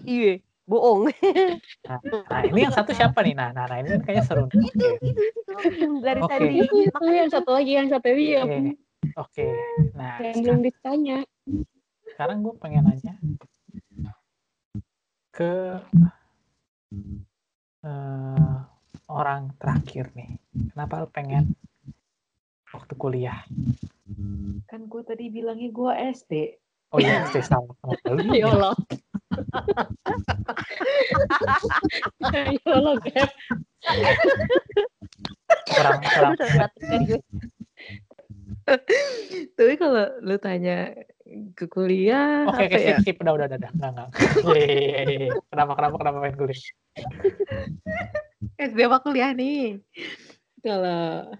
[0.04, 1.10] iya bohong
[1.88, 3.34] Nah, ini yang satu siapa nih?
[3.34, 4.46] Nah, nah, nah ini kan kayaknya seru.
[4.52, 4.70] nih.
[4.70, 6.30] itu itu itu dari Oke.
[6.30, 8.50] tadi Itu, itu yang satu lagi, yang satu lagi yang,
[9.16, 9.48] Oke.
[9.96, 11.18] Nah, yang sekarang, belum ditanya.
[12.16, 13.16] sekarang gue pengen nanya
[15.32, 15.80] ke
[17.88, 18.56] eh,
[19.08, 20.36] orang terakhir nih.
[20.76, 21.56] Kenapa lu pengen
[22.76, 23.40] waktu kuliah?
[24.68, 26.34] Kan gue tadi bilangnya gue SD.
[26.92, 27.24] Oh iya.
[27.86, 28.50] Oh, lu Ya.
[28.52, 28.76] Allah.
[32.34, 32.98] ya Allah,
[35.70, 36.34] kurang kurang.
[39.58, 40.94] Tapi kalau lu tanya
[41.58, 42.80] ke kuliah Oke, oke, apa ya?
[42.80, 44.10] skip, skip, udah, udah, udah, udah, enggak, enggak.
[45.52, 46.64] Kenapa, kenapa, kenapa pengen kuliah?
[48.60, 49.80] SD apa kuliah nih?
[50.60, 51.32] Kalau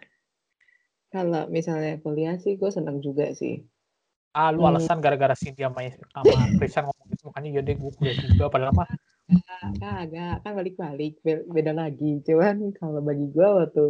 [1.10, 3.66] kalau misalnya kuliah sih gue seneng juga sih.
[4.30, 4.70] Ah, lu Hmm.
[4.70, 8.88] alasan gara-gara Cynthia sama, sama Christian ngomong gitu, makanya yaudah gue kuliah juga, padahal mah
[9.82, 12.22] Kagak, kan balik-balik, be- beda lagi.
[12.26, 13.86] Cuman kalau bagi gue waktu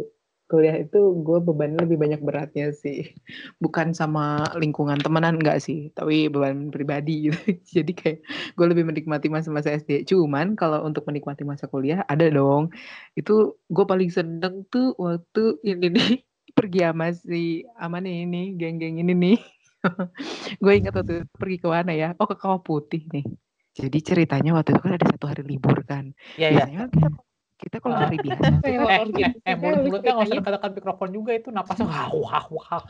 [0.50, 3.14] kuliah itu gue bebannya lebih banyak beratnya sih.
[3.62, 7.38] Bukan sama lingkungan temenan enggak sih, tapi beban pribadi gitu.
[7.78, 8.18] Jadi kayak
[8.58, 10.10] gue lebih menikmati masa-masa SD.
[10.10, 12.74] Cuman kalau untuk menikmati masa kuliah ada dong.
[13.14, 16.10] Itu gue paling seneng tuh waktu ini nih
[16.58, 19.38] pergi sama si aman ini geng-geng ini nih.
[20.62, 22.08] gue ingat waktu itu pergi ke mana ya?
[22.18, 23.22] Oh ke Kawah Putih nih.
[23.70, 26.10] Jadi ceritanya waktu itu kan ada satu hari libur kan.
[26.34, 26.66] Iya, iya.
[26.66, 27.29] Biasanya kita
[27.60, 29.20] kita kalau hari biasa Eh, horor eh, gitu.
[29.20, 32.82] eh, Kayak mulut-mulutnya nggak usah dekat-dekat mikrofon juga itu napasnya hau hau hau.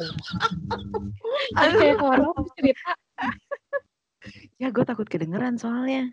[1.53, 2.91] Jadi kayak horor terus cerita
[4.57, 6.13] ya gue takut kedengeran soalnya.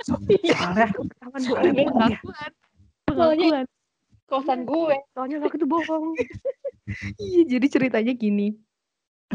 [0.00, 1.88] Soalnya Ketahuan Soalnya bohong.
[1.92, 2.50] pengakuan.
[3.04, 3.66] Soalnya- Pengakuan.
[4.24, 4.96] kosan gue.
[5.12, 6.06] Soalnya waktu itu bohong.
[7.20, 8.56] Iya, jadi ceritanya gini.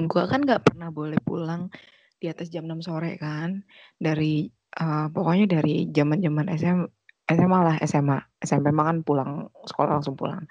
[0.10, 1.70] Gua kan nggak pernah boleh pulang
[2.18, 3.62] di atas jam 6 sore kan.
[3.94, 6.82] Dari eh, pokoknya dari zaman-zaman SM,
[7.24, 8.18] SMA lah, SMA.
[8.44, 9.32] SMP mah kan pulang
[9.70, 10.44] sekolah langsung pulang.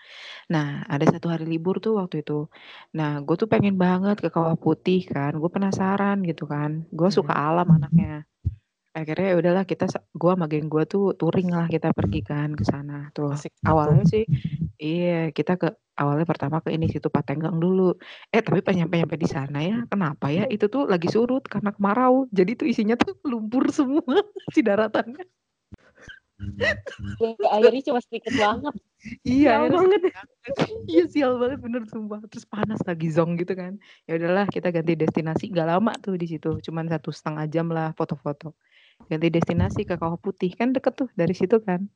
[0.53, 2.49] Nah, ada satu hari libur tuh waktu itu.
[2.97, 5.37] Nah, gue tuh pengen banget ke Kawah Putih kan.
[5.37, 6.89] Gue penasaran gitu kan.
[6.89, 8.25] Gue suka alam anaknya.
[8.93, 12.61] Akhirnya ya udahlah kita gua sama geng gua tuh touring lah kita pergi kan ke
[12.61, 13.33] sana tuh.
[13.33, 13.53] asik.
[13.65, 14.25] Awalnya sih
[14.77, 17.97] iya kita ke awalnya pertama ke ini situ Patenggang dulu.
[18.29, 22.29] Eh tapi pas nyampe-nyampe di sana ya kenapa ya itu tuh lagi surut karena kemarau.
[22.37, 24.05] Jadi tuh isinya tuh lumpur semua
[24.55, 25.25] si daratannya.
[27.21, 28.75] Ya, airnya cuma sedikit banget.
[29.27, 30.03] Iya Sial akhirnya banget.
[30.91, 32.21] Iya sial banget bener sumpah.
[32.31, 33.79] Terus panas lagi zong gitu kan.
[34.07, 35.51] Ya udahlah kita ganti destinasi.
[35.51, 36.59] Gak lama tuh di situ.
[36.63, 38.55] Cuman satu setengah jam lah foto-foto.
[39.11, 41.87] Ganti destinasi ke Kawah Putih kan deket tuh dari situ kan.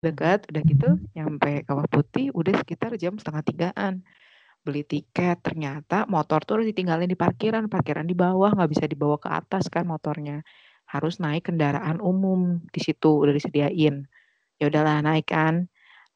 [0.00, 3.94] Dekat udah gitu nyampe Kawah Putih udah sekitar jam setengah tigaan.
[4.64, 7.68] Beli tiket ternyata motor tuh harus ditinggalin di parkiran.
[7.68, 10.44] Parkiran di bawah nggak bisa dibawa ke atas kan motornya.
[10.88, 14.08] Harus naik kendaraan umum di situ udah disediain.
[14.60, 15.68] Ya udahlah naik kan.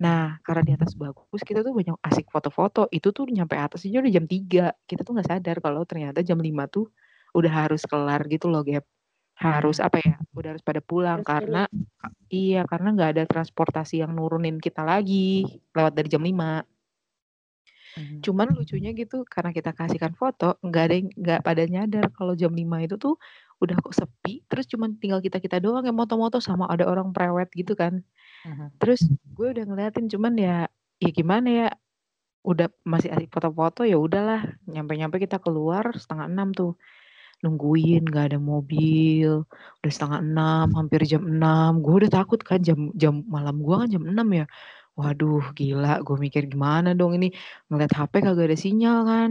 [0.02, 2.88] Nah, karena di atas bagus, kita tuh banyak asik foto-foto.
[2.92, 4.72] Itu tuh nyampe atas aja udah jam 3.
[4.86, 6.90] Kita tuh nggak sadar kalau ternyata jam 5 tuh
[7.36, 8.84] udah harus kelar gitu loh, Gap.
[9.38, 10.14] Harus apa ya?
[10.36, 11.66] Udah harus pada pulang Harus karena
[12.32, 15.46] iya, karena nggak ada transportasi yang nurunin kita lagi
[15.76, 16.64] lewat dari jam 5.
[17.96, 18.22] Mhm.
[18.24, 22.78] Cuman lucunya gitu karena kita kasihkan foto, nggak ada nggak pada nyadar kalau jam 5
[22.78, 23.18] itu tuh
[23.62, 27.78] udah kok sepi, terus cuman tinggal kita-kita doang yang moto-moto sama ada orang prewed gitu
[27.78, 28.02] kan.
[28.42, 28.82] Mhm.
[28.82, 30.56] Terus gue udah ngeliatin cuman ya
[30.98, 31.68] ya gimana ya
[32.42, 36.74] udah masih asik foto-foto ya udahlah nyampe-nyampe kita keluar setengah enam tuh
[37.42, 39.46] nungguin nggak ada mobil
[39.82, 43.88] udah setengah enam hampir jam enam gue udah takut kan jam jam malam gue kan
[43.90, 44.44] jam enam ya
[44.98, 47.34] waduh gila gue mikir gimana dong ini
[47.70, 49.30] ngeliat HP kagak ada sinyal kan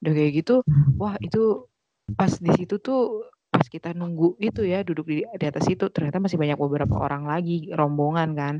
[0.00, 0.54] udah kayak gitu
[0.96, 1.68] wah itu
[2.16, 3.28] pas di situ tuh
[3.60, 7.28] pas kita nunggu itu ya duduk di, di atas itu ternyata masih banyak beberapa orang
[7.28, 8.54] lagi rombongan kan.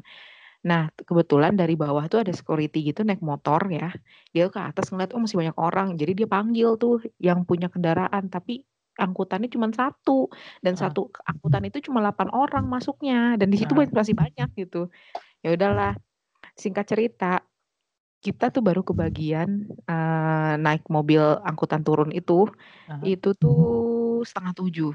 [0.69, 3.89] Nah kebetulan dari bawah tuh ada security gitu naik motor ya.
[4.37, 5.97] Dia ke atas ngeliat oh masih banyak orang.
[5.97, 8.61] Jadi dia panggil tuh yang punya kendaraan tapi
[9.01, 10.29] angkutannya cuma satu.
[10.61, 10.93] Dan Ah.
[10.93, 13.79] satu angkutan itu cuma 8 orang masuknya dan di situ Ah.
[13.81, 14.93] banyak- masih banyak gitu.
[15.41, 15.97] Ya udahlah
[16.61, 17.41] singkat cerita
[18.21, 19.49] kita tuh baru kebagian
[19.89, 22.45] eh, naik mobil angkutan turun itu.
[23.03, 23.57] Itu tuh
[24.25, 24.93] setengah tujuh.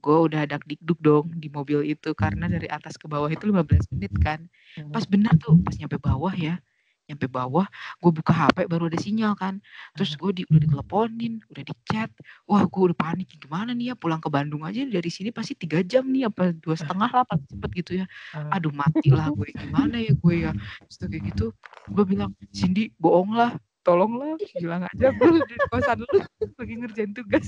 [0.00, 3.90] Gue udah ada dikduk dong di mobil itu karena dari atas ke bawah itu 15
[3.94, 4.40] menit kan.
[4.76, 4.92] Mhm.
[4.92, 6.60] pas bener tuh pas nyampe bawah ya
[7.06, 7.66] nyampe bawah
[8.02, 9.62] gue buka HP baru ada sinyal kan.
[9.94, 12.10] Terus gue di, udah diteleponin udah di chat
[12.50, 13.94] wah gue udah panik gimana nih ya?
[13.94, 17.46] Pulang ke Bandung aja dari sini pasti tiga jam nih apa dua setengah lah paling
[17.46, 18.06] cepet gitu ya.
[18.34, 18.58] Ah.
[18.58, 20.52] aduh mati lah gue gimana ya gue ya?
[20.90, 21.46] Terus kayak gitu
[21.94, 23.54] gue bilang Cindy bohong lah
[23.86, 26.18] tolonglah bilang aja gue di kosan lu
[26.58, 27.46] lagi ngerjain tugas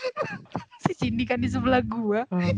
[0.84, 2.52] si Cindy kan di sebelah gue Ah.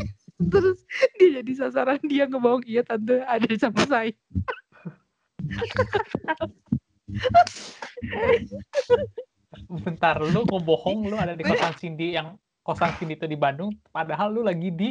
[0.53, 0.83] terus
[1.19, 4.13] dia jadi sasaran dia ngebohong iya tante ada sama saya
[9.71, 12.35] Bentar, lu ngebohong lu ada di kosan Cindy yang
[12.67, 14.91] kosan Cindy itu di Bandung, padahal lu lagi di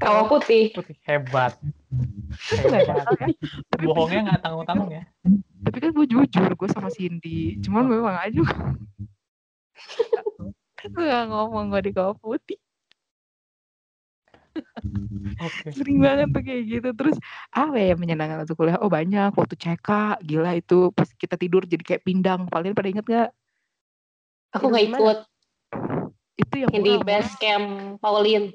[0.00, 0.74] Kawah putih.
[0.74, 0.96] Putih.
[1.06, 1.54] Hebat.
[2.50, 2.82] Hebat.
[2.88, 3.04] ya.
[3.68, 5.04] tapi, Bohongnya nggak tanggung-tanggung ya.
[5.60, 8.40] tapi kan gue jujur gue sama Cindy cuman memang aja
[10.88, 12.58] gak ngomong gue di kawah putih
[15.38, 15.70] Oke.
[15.70, 17.16] sering banget tuh kayak gitu terus
[17.54, 21.62] apa ya yang menyenangkan waktu kuliah oh banyak waktu CK gila itu pas kita tidur
[21.62, 23.30] jadi kayak pindang kalian pada inget gak
[24.58, 25.18] Aku nggak ikut
[26.34, 28.50] itu yang yang di base camp Pauline.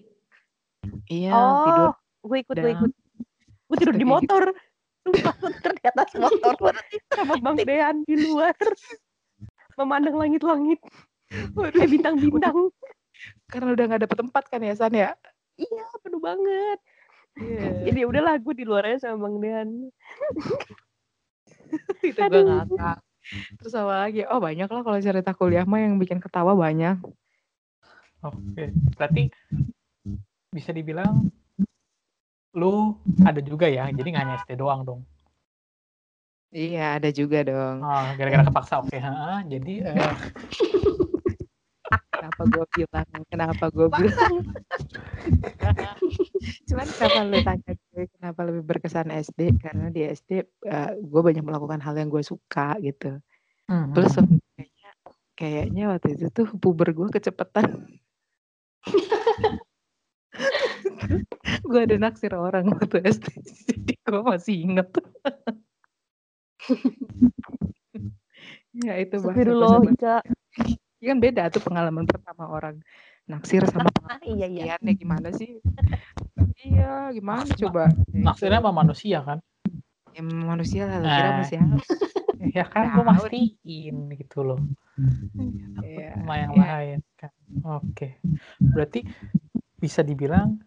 [1.07, 1.87] iya oh, tidur
[2.25, 2.91] gue ikut, gue ikut.
[3.65, 4.13] Gue tidur di gitu.
[4.13, 4.43] motor.
[5.05, 6.73] Tidur di atas motor.
[7.13, 8.57] Sama Bang Dean di luar.
[9.77, 10.79] Memandang langit-langit.
[11.75, 12.57] Kayak bintang-bintang.
[13.49, 15.15] karena udah gak dapet tempat kan ya San ya
[15.55, 16.77] Iya, penuh banget.
[17.39, 17.87] Iya.
[17.87, 19.69] Jadi ya udahlah gue di luar aja sama Bang Dean.
[22.05, 22.97] itu gue ngakak
[23.57, 26.97] terus apa lagi oh banyak lah kalau cerita kuliah mah yang bikin ketawa banyak
[28.25, 29.29] Oke, berarti
[30.49, 31.29] bisa dibilang
[32.57, 35.01] lu ada juga ya, jadi nggak hanya SD doang dong.
[36.49, 38.81] iya ada juga dong Oh, gara-gara kepaksa.
[38.81, 39.93] Oke, ha, jadi eh,
[42.35, 44.43] kenapa gue bilang kenapa gue bilang.
[46.67, 50.43] Cuman kenapa lu tanya gue kenapa lebih berkesan SD karena di SD
[50.99, 53.15] gue banyak melakukan hal yang gue suka gitu.
[53.65, 53.97] Mhm.
[53.97, 54.91] plus kayaknya
[55.33, 57.97] kayaknya waktu itu tuh puber gue kecepetan
[61.65, 64.89] gue ada naksir orang waktu SD jadi gue masih inget.
[68.75, 70.19] Ya itu bahasa Astagfirullah, bahasa
[71.05, 72.81] Ya kan beda tuh pengalaman pertama orang
[73.29, 74.73] naksir sama Ah, iya, iya.
[74.73, 75.61] pengalaman gimana sih?
[76.65, 77.93] iya, gimana coba?
[78.09, 79.37] naksirnya sama manusia kan?
[80.17, 81.37] Ya, manusia lah, lu kira Nah.
[81.45, 81.57] masih?
[82.57, 84.59] Ya kan, gue mastiin gitu loh.
[85.85, 86.65] Iya, Sama yang iya.
[86.73, 87.31] lain kan.
[87.61, 88.17] Oke,
[88.73, 89.05] berarti
[89.77, 90.57] bisa dibilang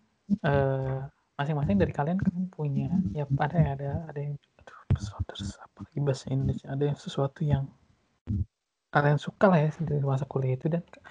[0.46, 0.98] eh,
[1.34, 5.32] masing-masing dari kalian kan punya ya ada ya ada ada yang aduh, sesuatu
[5.62, 7.64] apa lagi bahasa Indonesia ada yang sesuatu yang
[8.88, 11.02] kalian suka lah ya dari masa kuliah itu dan ke-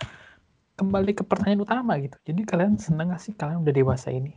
[0.78, 2.18] kembali ke pertanyaan utama gitu.
[2.26, 4.34] Jadi kalian seneng gak sih kalian udah dewasa ini?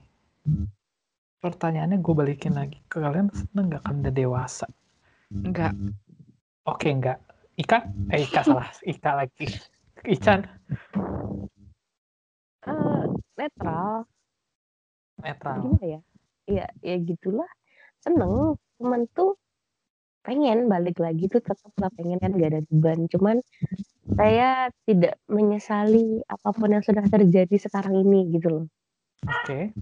[1.41, 2.81] Pertanyaannya gue balikin lagi.
[2.89, 4.67] Ke kalian seneng gak kalian udah dewasa?
[5.31, 5.73] Enggak,
[6.67, 7.19] oke enggak
[7.55, 7.79] Ika?
[8.11, 8.69] Eh Ika salah.
[8.83, 9.47] Ika lagi.
[10.09, 10.41] Ican?
[12.65, 13.05] Eh,
[13.37, 14.09] netral.
[15.21, 15.61] netral.
[15.61, 16.01] Gimana ya?
[16.49, 17.51] Iya, ya gitulah.
[18.01, 18.57] Seneng.
[18.81, 19.37] Cuman tuh
[20.21, 23.09] pengen balik lagi tuh tetap lah pengen kan gak ada beban.
[23.09, 23.37] Cuman
[24.13, 28.65] saya tidak menyesali apa pun yang sudah terjadi sekarang ini gitu loh.
[29.25, 29.73] Oke.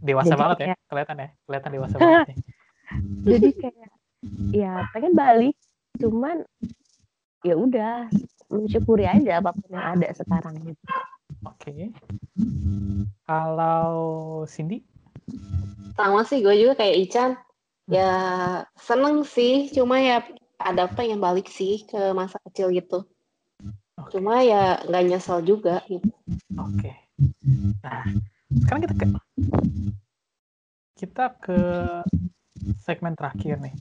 [0.00, 2.38] Dewasa Jadi banget ya, kayak- kelihatan ya, kelihatan dewasa banget nih.
[3.24, 3.90] Jadi kayak
[4.52, 5.56] ya pengen balik.
[5.94, 6.36] Cuman
[7.40, 8.08] ya udah
[8.48, 10.82] mensyukuri aja apa pun yang ada sekarang gitu.
[11.44, 11.92] Oke.
[13.24, 13.92] Kalau
[14.44, 14.84] Cindy,
[15.94, 17.30] Sama sih gue juga kayak Ican.
[17.84, 18.12] Ya
[18.80, 20.24] seneng sih, cuma ya
[20.56, 23.04] ada pengen balik sih ke masa kecil gitu.
[24.00, 24.08] oke.
[24.08, 26.08] Cuma ya nggak nyesel juga gitu.
[26.56, 26.96] Oke.
[27.84, 28.02] Nah,
[28.64, 29.06] sekarang kita ke
[30.96, 31.60] kita ke
[32.80, 33.74] segmen terakhir nih.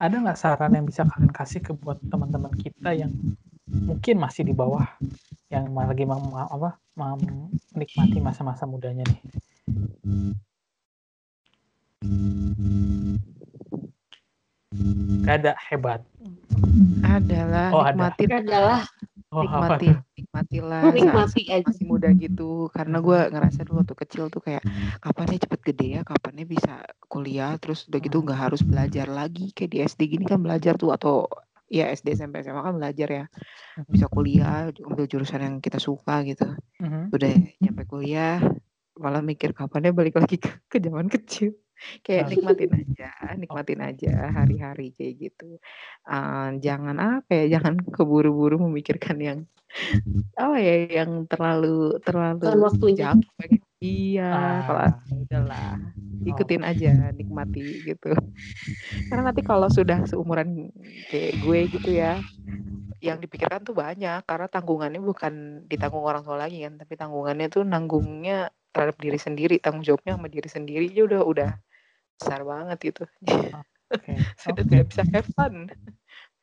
[0.00, 3.12] Ada nggak saran yang bisa kalian kasih ke buat teman-teman kita yang
[3.70, 4.88] mungkin masih di bawah,
[5.52, 9.20] yang lagi mem- apa, mem- menikmati masa-masa mudanya nih?
[15.20, 16.00] Gak ada hebat.
[17.04, 17.92] adalah Oh, ada.
[17.92, 18.82] nikmatin, Adalah
[19.30, 19.98] Oh, apa nikmatin, tuh?
[20.16, 21.66] nikmatilah saat nikmati aja.
[21.70, 22.50] masih muda gitu.
[22.72, 24.64] Karena gue ngerasa dulu waktu kecil tuh kayak
[25.04, 29.70] kapannya cepet gede ya, kapannya bisa kuliah, terus udah gitu nggak harus belajar lagi kayak
[29.70, 31.28] di SD gini kan belajar tuh atau
[31.68, 33.24] ya SD SMP SMA kan belajar ya,
[33.86, 36.48] bisa kuliah, ambil jurusan yang kita suka gitu.
[36.80, 37.12] Mhm.
[37.12, 38.40] udah nyampe kuliah
[38.96, 41.59] malah mikir kapannya balik lagi ke, ke zaman kecil
[42.00, 42.30] kayak Ah.
[42.30, 45.56] nikmatin aja nikmatin aja hari-hari kayak gitu
[46.02, 49.38] Eh, jangan apa ya jangan keburu-buru memikirkan yang
[50.34, 53.14] apa ya yang terlalu terlalu waktunya.
[53.14, 53.22] jauh
[53.78, 54.60] iya Ah.
[54.98, 55.78] kalau udahlah
[56.20, 58.12] ikutin aja nikmati gitu
[59.08, 60.68] karena nanti kalau sudah seumuran
[61.08, 62.18] kayak gue gitu ya
[63.00, 67.64] yang dipikirkan tuh banyak karena tanggungannya bukan ditanggung orang tua lagi kan tapi tanggungannya tuh
[67.64, 71.50] nanggungnya terhadap diri sendiri tanggung jawabnya sama diri sendiri aja udah udah
[72.20, 73.02] besar banget gitu
[73.88, 74.12] Oke.
[74.42, 74.68] sudah Oke.
[74.68, 75.72] tidak bisa have fun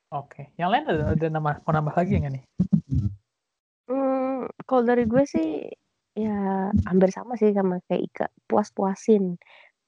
[0.08, 0.56] Oke.
[0.56, 2.44] Yang lain ada, ada nambah, mau nambah lagi nggak nih?
[3.92, 5.68] Hmm, kalau dari gue sih
[6.16, 8.28] ya hampir sama sih sama kayak Ika.
[8.48, 9.36] Puas-puasin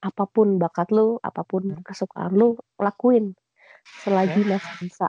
[0.04, 1.84] apa pun bakat lu, apa pun Hmm.
[1.88, 3.32] kesukaan lu, lakuin
[3.96, 4.52] selagi Oke.
[4.52, 5.08] masih bisa,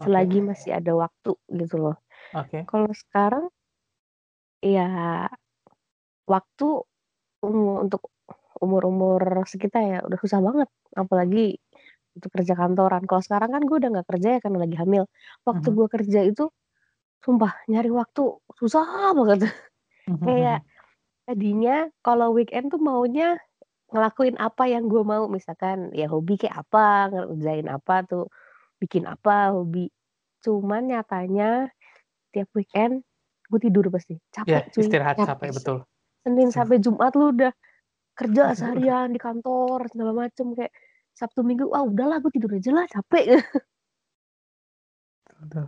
[0.00, 1.96] selagi masih ada waktu gitu loh.
[2.32, 2.64] Oke.
[2.64, 3.52] Kalau sekarang
[4.64, 4.88] ya
[6.28, 6.68] waktu
[7.44, 8.12] untuk
[8.64, 11.58] umur-umur sekitar ya udah susah banget, apalagi
[12.16, 13.02] untuk kerja kantoran.
[13.08, 15.04] Kalau sekarang kan gue udah nggak kerja ya karena lagi hamil.
[15.48, 15.76] Waktu Mhm.
[15.76, 16.44] gue kerja itu
[17.24, 18.22] sumpah nyari waktu
[18.58, 19.40] susah banget.
[20.06, 20.60] Mhm, Kayak
[21.28, 23.38] tadinya kalau weekend tuh maunya
[23.94, 28.26] ngelakuin apa yang gue mau, misalkan ya hobi kayak apa, ngerjain apa tuh,
[28.82, 29.90] bikin apa hobi.
[30.44, 31.70] Cuman nyatanya
[32.34, 33.02] tiap weekend
[33.50, 34.82] gue tidur pasti, Ya, capek cuy.
[34.82, 35.76] istirahat capek capek betul.
[36.24, 37.52] Senin sampai Jumat lu udah
[38.14, 40.72] kerja seharian di kantor segala macem kayak
[41.16, 43.44] Sabtu Minggu, ah udahlah gue tidur aja lah capek.
[45.40, 45.66] Betul.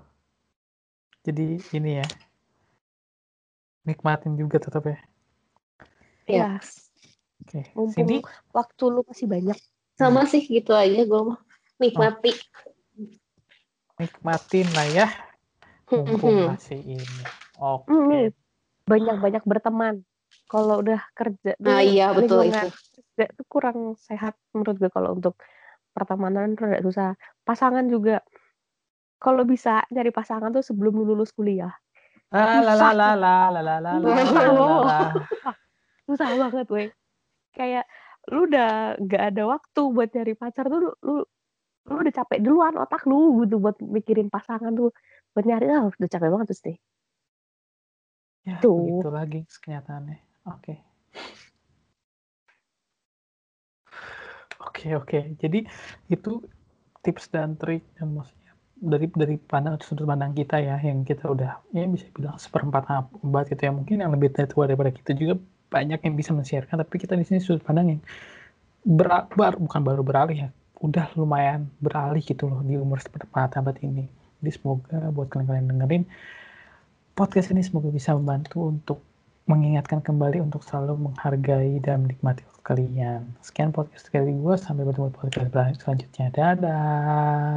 [1.22, 2.06] Jadi ini ya,
[3.86, 4.98] nikmatin juga tetap ya.
[6.26, 6.34] Ya.
[6.34, 6.50] ya,
[7.42, 7.60] Oke.
[7.74, 8.16] mumpung Cindy,
[8.54, 9.58] waktu lu masih banyak.
[9.98, 11.38] Sama sih gitu aja gue mah.
[11.78, 12.32] nikmati.
[13.98, 15.06] Nikmatin lah ya.
[15.90, 17.22] Mumpung masih ini.
[17.58, 17.90] Oke.
[17.90, 18.30] Hmm,
[18.86, 20.02] banyak-banyak berteman.
[20.50, 22.68] Kalau udah kerja Nah, tuh iya betul itu.
[22.72, 25.36] kerja tuh kurang sehat menurut gue kalau untuk
[25.92, 27.08] pertemanan tuh agak susah.
[27.44, 28.20] Pasangan juga
[29.22, 31.72] kalau bisa nyari pasangan tuh sebelum lu lulus kuliah.
[32.32, 32.92] Ah, la la Susah.
[32.96, 34.82] la la la la la la Susah la la loh.
[34.82, 35.00] la.
[36.08, 36.88] Susah banget, weh.
[37.52, 37.84] Kayak
[38.32, 41.22] lu udah gak ada waktu buat nyari pacar tuh lu, lu
[41.86, 44.94] udah capek duluan otak lu gitu buat mikirin pasangan tuh
[45.34, 46.78] buat nyari ah udah capek banget terus deh.
[48.42, 48.74] Ya, Tuh.
[48.74, 50.31] begitu lagi kenyataannya.
[50.46, 50.74] Oke.
[54.62, 55.18] Oke, oke.
[55.38, 55.66] Jadi
[56.10, 56.42] itu
[57.02, 58.42] tips dan trik dan maksudnya
[58.82, 63.44] dari dari pandang sudut pandang kita ya yang kita udah ya bisa bilang seperempat abad
[63.46, 65.38] gitu ya mungkin yang lebih tua daripada kita juga
[65.70, 68.00] banyak yang bisa men-sharekan tapi kita di sini sudut pandang yang
[68.82, 69.30] ber,
[69.62, 70.50] bukan baru beralih ya
[70.82, 74.10] udah lumayan beralih gitu loh di umur seperempat abad ini
[74.42, 76.04] jadi semoga buat kalian-kalian dengerin
[77.14, 78.98] podcast ini semoga bisa membantu untuk
[79.46, 83.26] mengingatkan kembali untuk selalu menghargai dan menikmati waktu kalian.
[83.42, 86.26] Sekian podcast dari gue, sampai bertemu podcast selanjutnya.
[86.34, 87.52] Dadah!